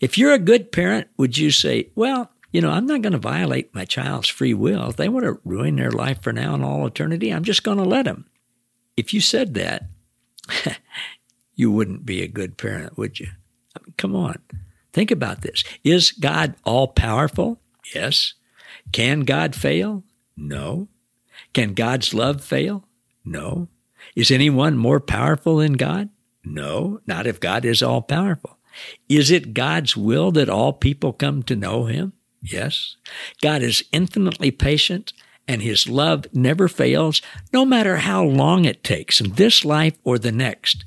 If 0.00 0.18
you're 0.18 0.32
a 0.32 0.38
good 0.38 0.72
parent, 0.72 1.08
would 1.16 1.38
you 1.38 1.50
say, 1.50 1.90
well, 1.94 2.30
you 2.52 2.60
know, 2.60 2.70
I'm 2.70 2.86
not 2.86 3.02
going 3.02 3.12
to 3.12 3.18
violate 3.18 3.74
my 3.74 3.84
child's 3.84 4.28
free 4.28 4.54
will. 4.54 4.90
If 4.90 4.96
they 4.96 5.08
want 5.08 5.26
to 5.26 5.40
ruin 5.44 5.76
their 5.76 5.90
life 5.90 6.22
for 6.22 6.32
now 6.32 6.54
and 6.54 6.64
all 6.64 6.86
eternity, 6.86 7.30
I'm 7.30 7.44
just 7.44 7.62
going 7.62 7.78
to 7.78 7.84
let 7.84 8.04
them. 8.04 8.26
If 8.96 9.12
you 9.12 9.20
said 9.20 9.54
that, 9.54 9.84
you 11.54 11.70
wouldn't 11.70 12.06
be 12.06 12.22
a 12.22 12.28
good 12.28 12.56
parent, 12.56 12.96
would 12.96 13.20
you? 13.20 13.28
I 13.76 13.78
mean, 13.84 13.94
come 13.96 14.16
on. 14.16 14.38
Think 14.92 15.10
about 15.10 15.42
this. 15.42 15.62
Is 15.84 16.10
God 16.10 16.54
all 16.64 16.88
powerful? 16.88 17.60
Yes. 17.94 18.34
Can 18.92 19.20
God 19.20 19.54
fail? 19.54 20.04
No. 20.36 20.88
Can 21.52 21.74
God's 21.74 22.14
love 22.14 22.42
fail? 22.42 22.84
No. 23.24 23.68
Is 24.14 24.30
anyone 24.30 24.78
more 24.78 25.00
powerful 25.00 25.58
than 25.58 25.74
God? 25.74 26.08
No, 26.44 27.00
not 27.06 27.26
if 27.26 27.40
God 27.40 27.64
is 27.64 27.82
all 27.82 28.02
powerful. 28.02 28.56
Is 29.08 29.30
it 29.30 29.54
God's 29.54 29.96
will 29.96 30.30
that 30.32 30.48
all 30.48 30.72
people 30.72 31.12
come 31.12 31.42
to 31.44 31.56
know 31.56 31.86
him? 31.86 32.12
Yes. 32.40 32.96
God 33.42 33.62
is 33.62 33.84
infinitely 33.92 34.50
patient 34.50 35.12
and 35.48 35.62
his 35.62 35.88
love 35.88 36.26
never 36.32 36.68
fails, 36.68 37.22
no 37.52 37.64
matter 37.64 37.96
how 37.98 38.24
long 38.24 38.64
it 38.64 38.82
takes 38.82 39.20
in 39.20 39.32
this 39.32 39.64
life 39.64 39.96
or 40.04 40.18
the 40.18 40.32
next. 40.32 40.84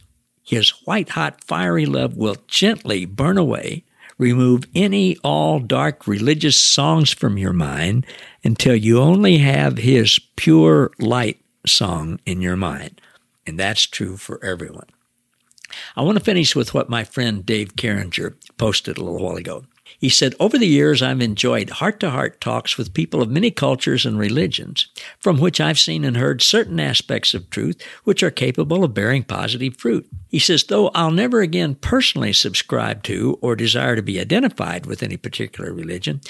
His 0.49 0.71
white 0.85 1.09
hot 1.09 1.43
fiery 1.43 1.85
love 1.85 2.17
will 2.17 2.37
gently 2.47 3.05
burn 3.05 3.37
away 3.37 3.83
remove 4.17 4.63
any 4.73 5.15
all 5.23 5.59
dark 5.59 6.07
religious 6.07 6.57
songs 6.57 7.13
from 7.13 7.37
your 7.37 7.53
mind 7.53 8.03
until 8.43 8.75
you 8.75 8.99
only 8.99 9.37
have 9.37 9.77
His 9.77 10.17
pure 10.35 10.89
light 10.97 11.39
song 11.67 12.19
in 12.25 12.41
your 12.41 12.55
mind. 12.55 12.99
And 13.45 13.59
that's 13.59 13.83
true 13.83 14.17
for 14.17 14.43
everyone. 14.43 14.87
I 15.95 16.01
want 16.01 16.17
to 16.17 16.23
finish 16.23 16.55
with 16.55 16.73
what 16.73 16.89
my 16.89 17.03
friend 17.03 17.45
Dave 17.45 17.75
Carringer 17.75 18.33
posted 18.57 18.97
a 18.97 19.03
little 19.03 19.23
while 19.23 19.37
ago. 19.37 19.65
He 19.97 20.09
said, 20.09 20.35
Over 20.39 20.57
the 20.57 20.67
years, 20.67 21.01
I've 21.01 21.21
enjoyed 21.21 21.69
heart 21.69 21.99
to 22.01 22.09
heart 22.09 22.39
talks 22.39 22.77
with 22.77 22.93
people 22.93 23.21
of 23.21 23.29
many 23.29 23.51
cultures 23.51 24.05
and 24.05 24.19
religions, 24.19 24.87
from 25.19 25.39
which 25.39 25.59
I've 25.59 25.79
seen 25.79 26.05
and 26.05 26.17
heard 26.17 26.41
certain 26.41 26.79
aspects 26.79 27.33
of 27.33 27.49
truth 27.49 27.81
which 28.03 28.23
are 28.23 28.31
capable 28.31 28.83
of 28.83 28.93
bearing 28.93 29.23
positive 29.23 29.77
fruit. 29.77 30.07
He 30.27 30.39
says, 30.39 30.63
Though 30.63 30.89
I'll 30.89 31.11
never 31.11 31.41
again 31.41 31.75
personally 31.75 32.33
subscribe 32.33 33.03
to 33.03 33.37
or 33.41 33.55
desire 33.55 33.95
to 33.95 34.01
be 34.01 34.19
identified 34.19 34.85
with 34.85 35.01
any 35.03 35.17
particular 35.17 35.73
religion, 35.73 36.21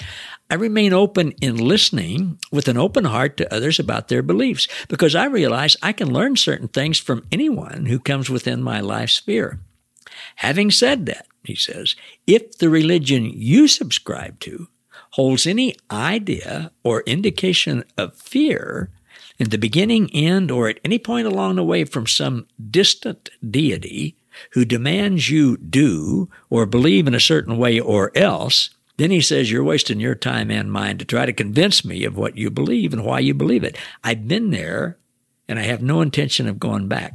I 0.50 0.54
remain 0.54 0.92
open 0.92 1.32
in 1.40 1.56
listening 1.56 2.38
with 2.50 2.66
an 2.66 2.76
open 2.76 3.04
heart 3.04 3.36
to 3.36 3.54
others 3.54 3.78
about 3.78 4.08
their 4.08 4.22
beliefs 4.22 4.66
because 4.88 5.14
I 5.14 5.26
realize 5.26 5.76
I 5.82 5.92
can 5.92 6.12
learn 6.12 6.36
certain 6.36 6.68
things 6.68 6.98
from 6.98 7.26
anyone 7.30 7.86
who 7.86 7.98
comes 7.98 8.30
within 8.30 8.62
my 8.62 8.80
life 8.80 9.10
sphere. 9.10 9.60
Having 10.36 10.72
said 10.72 11.06
that, 11.06 11.26
he 11.44 11.54
says, 11.54 11.96
if 12.26 12.58
the 12.58 12.70
religion 12.70 13.24
you 13.24 13.68
subscribe 13.68 14.40
to 14.40 14.68
holds 15.12 15.46
any 15.46 15.74
idea 15.90 16.70
or 16.84 17.00
indication 17.02 17.84
of 17.96 18.14
fear 18.14 18.90
in 19.38 19.50
the 19.50 19.58
beginning, 19.58 20.10
end, 20.12 20.50
or 20.50 20.68
at 20.68 20.78
any 20.84 20.98
point 20.98 21.26
along 21.26 21.56
the 21.56 21.64
way 21.64 21.84
from 21.84 22.06
some 22.06 22.46
distant 22.70 23.30
deity 23.48 24.14
who 24.52 24.64
demands 24.64 25.30
you 25.30 25.56
do 25.56 26.28
or 26.50 26.66
believe 26.66 27.06
in 27.06 27.14
a 27.14 27.20
certain 27.20 27.56
way 27.56 27.80
or 27.80 28.12
else, 28.14 28.70
Then 29.00 29.10
he 29.10 29.22
says, 29.22 29.50
You're 29.50 29.64
wasting 29.64 29.98
your 29.98 30.14
time 30.14 30.50
and 30.50 30.70
mine 30.70 30.98
to 30.98 31.06
try 31.06 31.24
to 31.24 31.32
convince 31.32 31.86
me 31.86 32.04
of 32.04 32.18
what 32.18 32.36
you 32.36 32.50
believe 32.50 32.92
and 32.92 33.02
why 33.02 33.20
you 33.20 33.32
believe 33.32 33.64
it. 33.64 33.78
I've 34.04 34.28
been 34.28 34.50
there 34.50 34.98
and 35.48 35.58
I 35.58 35.62
have 35.62 35.80
no 35.80 36.02
intention 36.02 36.46
of 36.46 36.60
going 36.60 36.86
back. 36.86 37.14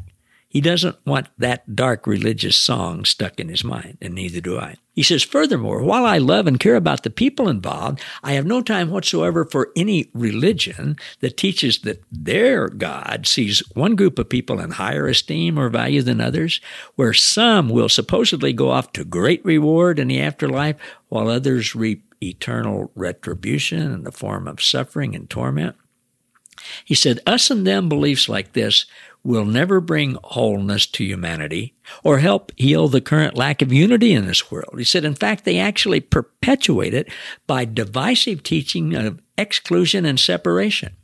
He 0.55 0.61
doesn't 0.61 0.95
want 1.05 1.27
that 1.37 1.75
dark 1.75 2.07
religious 2.07 2.55
song 2.55 3.03
stuck 3.03 3.41
in 3.41 3.49
his 3.49 3.65
mind, 3.65 3.97
and 4.01 4.13
neither 4.13 4.39
do 4.39 4.57
I. 4.57 4.77
He 4.93 5.03
says, 5.03 5.21
furthermore, 5.21 5.83
while 5.83 6.05
I 6.05 6.17
love 6.17 6.47
and 6.47 6.57
care 6.57 6.77
about 6.77 7.03
the 7.03 7.09
people 7.09 7.49
involved, 7.49 7.99
I 8.23 8.31
have 8.31 8.45
no 8.45 8.61
time 8.61 8.89
whatsoever 8.89 9.43
for 9.43 9.73
any 9.75 10.09
religion 10.13 10.95
that 11.19 11.35
teaches 11.35 11.79
that 11.79 12.05
their 12.09 12.69
God 12.69 13.27
sees 13.27 13.63
one 13.73 13.97
group 13.97 14.17
of 14.17 14.29
people 14.29 14.61
in 14.61 14.71
higher 14.71 15.07
esteem 15.07 15.59
or 15.59 15.67
value 15.67 16.01
than 16.01 16.21
others, 16.21 16.61
where 16.95 17.11
some 17.11 17.67
will 17.67 17.89
supposedly 17.89 18.53
go 18.53 18.71
off 18.71 18.93
to 18.93 19.03
great 19.03 19.43
reward 19.43 19.99
in 19.99 20.07
the 20.07 20.21
afterlife, 20.21 20.77
while 21.09 21.27
others 21.27 21.75
reap 21.75 22.15
eternal 22.23 22.93
retribution 22.95 23.91
in 23.91 24.05
the 24.05 24.11
form 24.13 24.47
of 24.47 24.63
suffering 24.63 25.15
and 25.15 25.29
torment. 25.29 25.75
He 26.85 26.95
said, 26.95 27.19
Us 27.27 27.51
and 27.51 27.67
them 27.67 27.89
beliefs 27.89 28.29
like 28.29 28.53
this 28.53 28.85
will 29.25 29.45
never 29.45 29.81
bring 29.81 30.17
wholeness 30.23 30.85
to 30.85 31.03
humanity 31.03 31.73
or 32.03 32.19
help 32.19 32.51
heal 32.55 32.87
the 32.87 33.01
current 33.01 33.35
lack 33.35 33.61
of 33.61 33.73
unity 33.73 34.13
in 34.13 34.27
this 34.27 34.51
world. 34.51 34.75
He 34.77 34.83
said, 34.83 35.03
in 35.03 35.15
fact, 35.15 35.43
they 35.43 35.57
actually 35.57 35.99
perpetuate 35.99 36.93
it 36.93 37.09
by 37.47 37.65
divisive 37.65 38.43
teaching 38.43 38.93
of 38.93 39.19
exclusion 39.37 40.05
and 40.05 40.19
separation. 40.19 40.95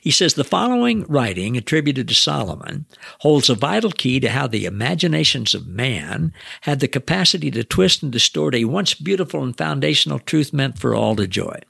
He 0.00 0.10
says 0.10 0.34
the 0.34 0.44
following 0.44 1.04
writing, 1.04 1.56
attributed 1.56 2.08
to 2.08 2.14
Solomon, 2.14 2.86
holds 3.20 3.48
a 3.48 3.54
vital 3.54 3.92
key 3.92 4.18
to 4.20 4.30
how 4.30 4.48
the 4.48 4.64
imaginations 4.64 5.54
of 5.54 5.68
man 5.68 6.32
had 6.62 6.80
the 6.80 6.88
capacity 6.88 7.50
to 7.52 7.62
twist 7.62 8.02
and 8.02 8.10
distort 8.10 8.54
a 8.56 8.64
once 8.64 8.94
beautiful 8.94 9.44
and 9.44 9.56
foundational 9.56 10.18
truth 10.18 10.52
meant 10.52 10.78
for 10.78 10.94
all 10.94 11.14
to 11.16 11.28
joy. 11.28 11.60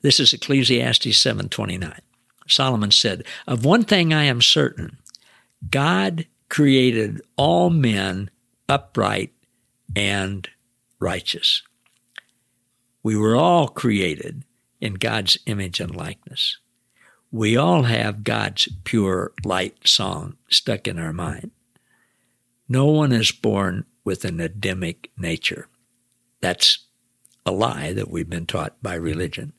This 0.00 0.18
is 0.18 0.32
Ecclesiastes 0.32 1.18
7:29. 1.18 2.00
Solomon 2.48 2.90
said, 2.90 3.24
"Of 3.46 3.64
one 3.64 3.84
thing 3.84 4.14
I 4.14 4.24
am 4.24 4.40
certain, 4.40 4.96
God 5.68 6.26
created 6.48 7.20
all 7.36 7.70
men 7.70 8.30
upright 8.68 9.32
and 9.94 10.48
righteous. 10.98 11.62
We 13.02 13.16
were 13.16 13.36
all 13.36 13.68
created 13.68 14.44
in 14.80 14.94
God's 14.94 15.38
image 15.46 15.80
and 15.80 15.94
likeness. 15.94 16.58
We 17.32 17.56
all 17.56 17.84
have 17.84 18.24
God's 18.24 18.68
pure 18.84 19.32
light 19.44 19.86
song 19.86 20.36
stuck 20.48 20.88
in 20.88 20.98
our 20.98 21.12
mind. 21.12 21.52
No 22.68 22.86
one 22.86 23.12
is 23.12 23.32
born 23.32 23.84
with 24.04 24.24
an 24.24 24.40
Adamic 24.40 25.10
nature. 25.16 25.68
That's 26.40 26.86
a 27.46 27.52
lie 27.52 27.92
that 27.92 28.10
we've 28.10 28.28
been 28.28 28.46
taught 28.46 28.82
by 28.82 28.94
religion. 28.94 29.52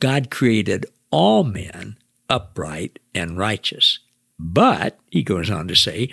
God 0.00 0.30
created 0.30 0.86
all 1.10 1.44
men 1.44 1.96
upright 2.28 2.98
and 3.14 3.38
righteous. 3.38 4.00
But, 4.38 4.98
he 5.10 5.22
goes 5.22 5.50
on 5.50 5.68
to 5.68 5.74
say, 5.74 6.10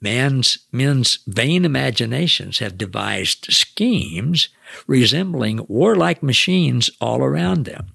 man's, 0.00 0.58
men's 0.72 1.18
vain 1.26 1.64
imaginations 1.64 2.58
have 2.58 2.78
devised 2.78 3.46
schemes 3.50 4.48
resembling 4.86 5.64
warlike 5.68 6.22
machines 6.22 6.90
all 7.00 7.22
around 7.22 7.64
them. 7.64 7.88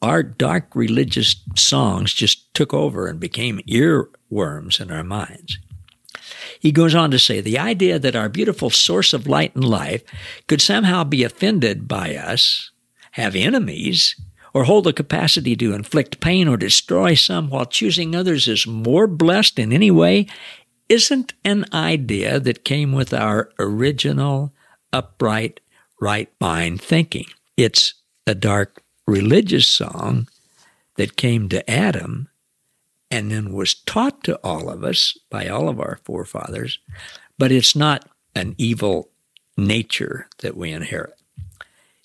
Our 0.00 0.22
dark 0.22 0.74
religious 0.74 1.36
songs 1.56 2.12
just 2.12 2.52
took 2.54 2.74
over 2.74 3.06
and 3.06 3.20
became 3.20 3.60
earworms 3.68 4.80
in 4.80 4.90
our 4.90 5.04
minds. 5.04 5.58
He 6.58 6.72
goes 6.72 6.94
on 6.94 7.10
to 7.12 7.18
say 7.18 7.40
the 7.40 7.58
idea 7.58 7.98
that 7.98 8.16
our 8.16 8.28
beautiful 8.28 8.70
source 8.70 9.12
of 9.12 9.26
light 9.26 9.54
and 9.54 9.64
life 9.64 10.02
could 10.48 10.60
somehow 10.60 11.04
be 11.04 11.22
offended 11.22 11.86
by 11.86 12.16
us, 12.16 12.70
have 13.12 13.36
enemies, 13.36 14.16
or 14.54 14.64
hold 14.64 14.84
the 14.84 14.92
capacity 14.92 15.56
to 15.56 15.74
inflict 15.74 16.20
pain 16.20 16.48
or 16.48 16.56
destroy 16.56 17.14
some 17.14 17.48
while 17.48 17.64
choosing 17.64 18.14
others 18.14 18.48
as 18.48 18.66
more 18.66 19.06
blessed 19.06 19.58
in 19.58 19.72
any 19.72 19.90
way 19.90 20.26
isn't 20.88 21.32
an 21.44 21.64
idea 21.72 22.38
that 22.38 22.64
came 22.64 22.92
with 22.92 23.14
our 23.14 23.50
original 23.58 24.52
upright 24.92 25.60
right 26.00 26.30
mind 26.40 26.82
thinking. 26.82 27.26
It's 27.56 27.94
a 28.26 28.34
dark 28.34 28.82
religious 29.06 29.66
song 29.66 30.28
that 30.96 31.16
came 31.16 31.48
to 31.48 31.70
Adam 31.70 32.28
and 33.10 33.30
then 33.30 33.52
was 33.52 33.74
taught 33.74 34.24
to 34.24 34.36
all 34.44 34.68
of 34.68 34.84
us 34.84 35.16
by 35.30 35.48
all 35.48 35.68
of 35.68 35.80
our 35.80 35.98
forefathers, 36.04 36.78
but 37.38 37.52
it's 37.52 37.76
not 37.76 38.08
an 38.34 38.54
evil 38.58 39.10
nature 39.56 40.28
that 40.38 40.56
we 40.56 40.72
inherit. 40.72 41.14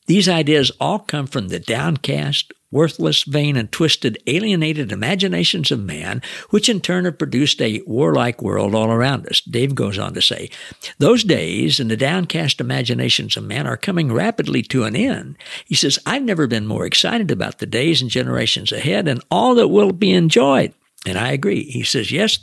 These 0.08 0.30
ideas 0.30 0.72
all 0.80 1.00
come 1.00 1.28
from 1.28 1.50
the 1.50 1.60
downcast, 1.60 2.54
worthless, 2.72 3.24
vain, 3.24 3.58
and 3.58 3.70
twisted, 3.72 4.18
alienated 4.26 4.92
imaginations 4.92 5.70
of 5.70 5.82
man, 5.84 6.22
which 6.50 6.70
in 6.70 6.80
turn 6.80 7.04
have 7.06 7.18
produced 7.18 7.62
a 7.62 7.82
warlike 7.86 8.42
world 8.42 8.74
all 8.74 8.90
around 8.90 9.28
us. 9.28 9.42
Dave 9.42 9.76
goes 9.76 10.00
on 10.00 10.14
to 10.14 10.22
say, 10.22 10.50
Those 10.98 11.26
days 11.26 11.80
and 11.80 11.92
the 11.92 11.98
downcast 11.98 12.62
imaginations 12.62 13.36
of 13.36 13.44
man 13.44 13.68
are 13.68 13.78
coming 13.78 14.12
rapidly 14.12 14.62
to 14.64 14.86
an 14.86 14.96
end. 14.96 15.38
He 15.66 15.76
says, 15.76 16.00
I've 16.06 16.24
never 16.24 16.48
been 16.48 16.68
more 16.68 16.86
excited 16.86 17.30
about 17.30 17.60
the 17.60 17.66
days 17.66 18.02
and 18.02 18.10
generations 18.10 18.72
ahead 18.72 19.10
and 19.10 19.22
all 19.30 19.56
that 19.56 19.68
will 19.68 19.92
be 19.92 20.14
enjoyed. 20.14 20.74
And 21.06 21.18
I 21.18 21.32
agree. 21.32 21.64
He 21.64 21.84
says, 21.84 22.12
Yes, 22.12 22.40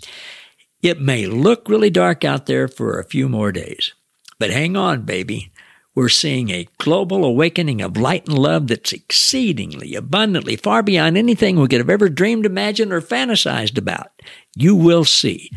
it 0.83 1.01
may 1.01 1.27
look 1.27 1.67
really 1.67 1.91
dark 1.91 2.25
out 2.25 2.45
there 2.45 2.69
for 2.69 2.99
a 2.99 3.05
few 3.05 3.27
more 3.27 3.53
days, 3.53 3.95
but 4.39 4.51
hang 4.51 4.77
on, 4.77 5.03
baby. 5.03 5.51
We're 5.95 6.09
seeing 6.09 6.51
a 6.51 6.69
global 6.79 7.25
awakening 7.25 7.81
of 7.81 7.97
light 7.97 8.27
and 8.27 8.37
love 8.37 8.67
that's 8.67 8.93
exceedingly 8.93 9.95
abundantly 9.95 10.57
far 10.57 10.83
beyond 10.83 11.17
anything 11.17 11.57
we 11.57 11.69
could 11.69 11.79
have 11.79 11.91
ever 11.91 12.09
dreamed, 12.09 12.47
imagined, 12.47 12.93
or 12.93 13.01
fantasized 13.01 13.79
about. 13.79 14.09
You 14.57 14.75
will 14.75 15.05
see. 15.05 15.51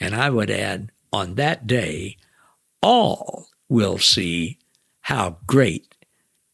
And 0.00 0.14
I 0.14 0.30
would 0.30 0.50
add, 0.50 0.90
on 1.12 1.34
that 1.34 1.66
day, 1.66 2.16
all 2.82 3.48
will 3.68 3.98
see 3.98 4.58
how 5.02 5.38
great 5.46 5.94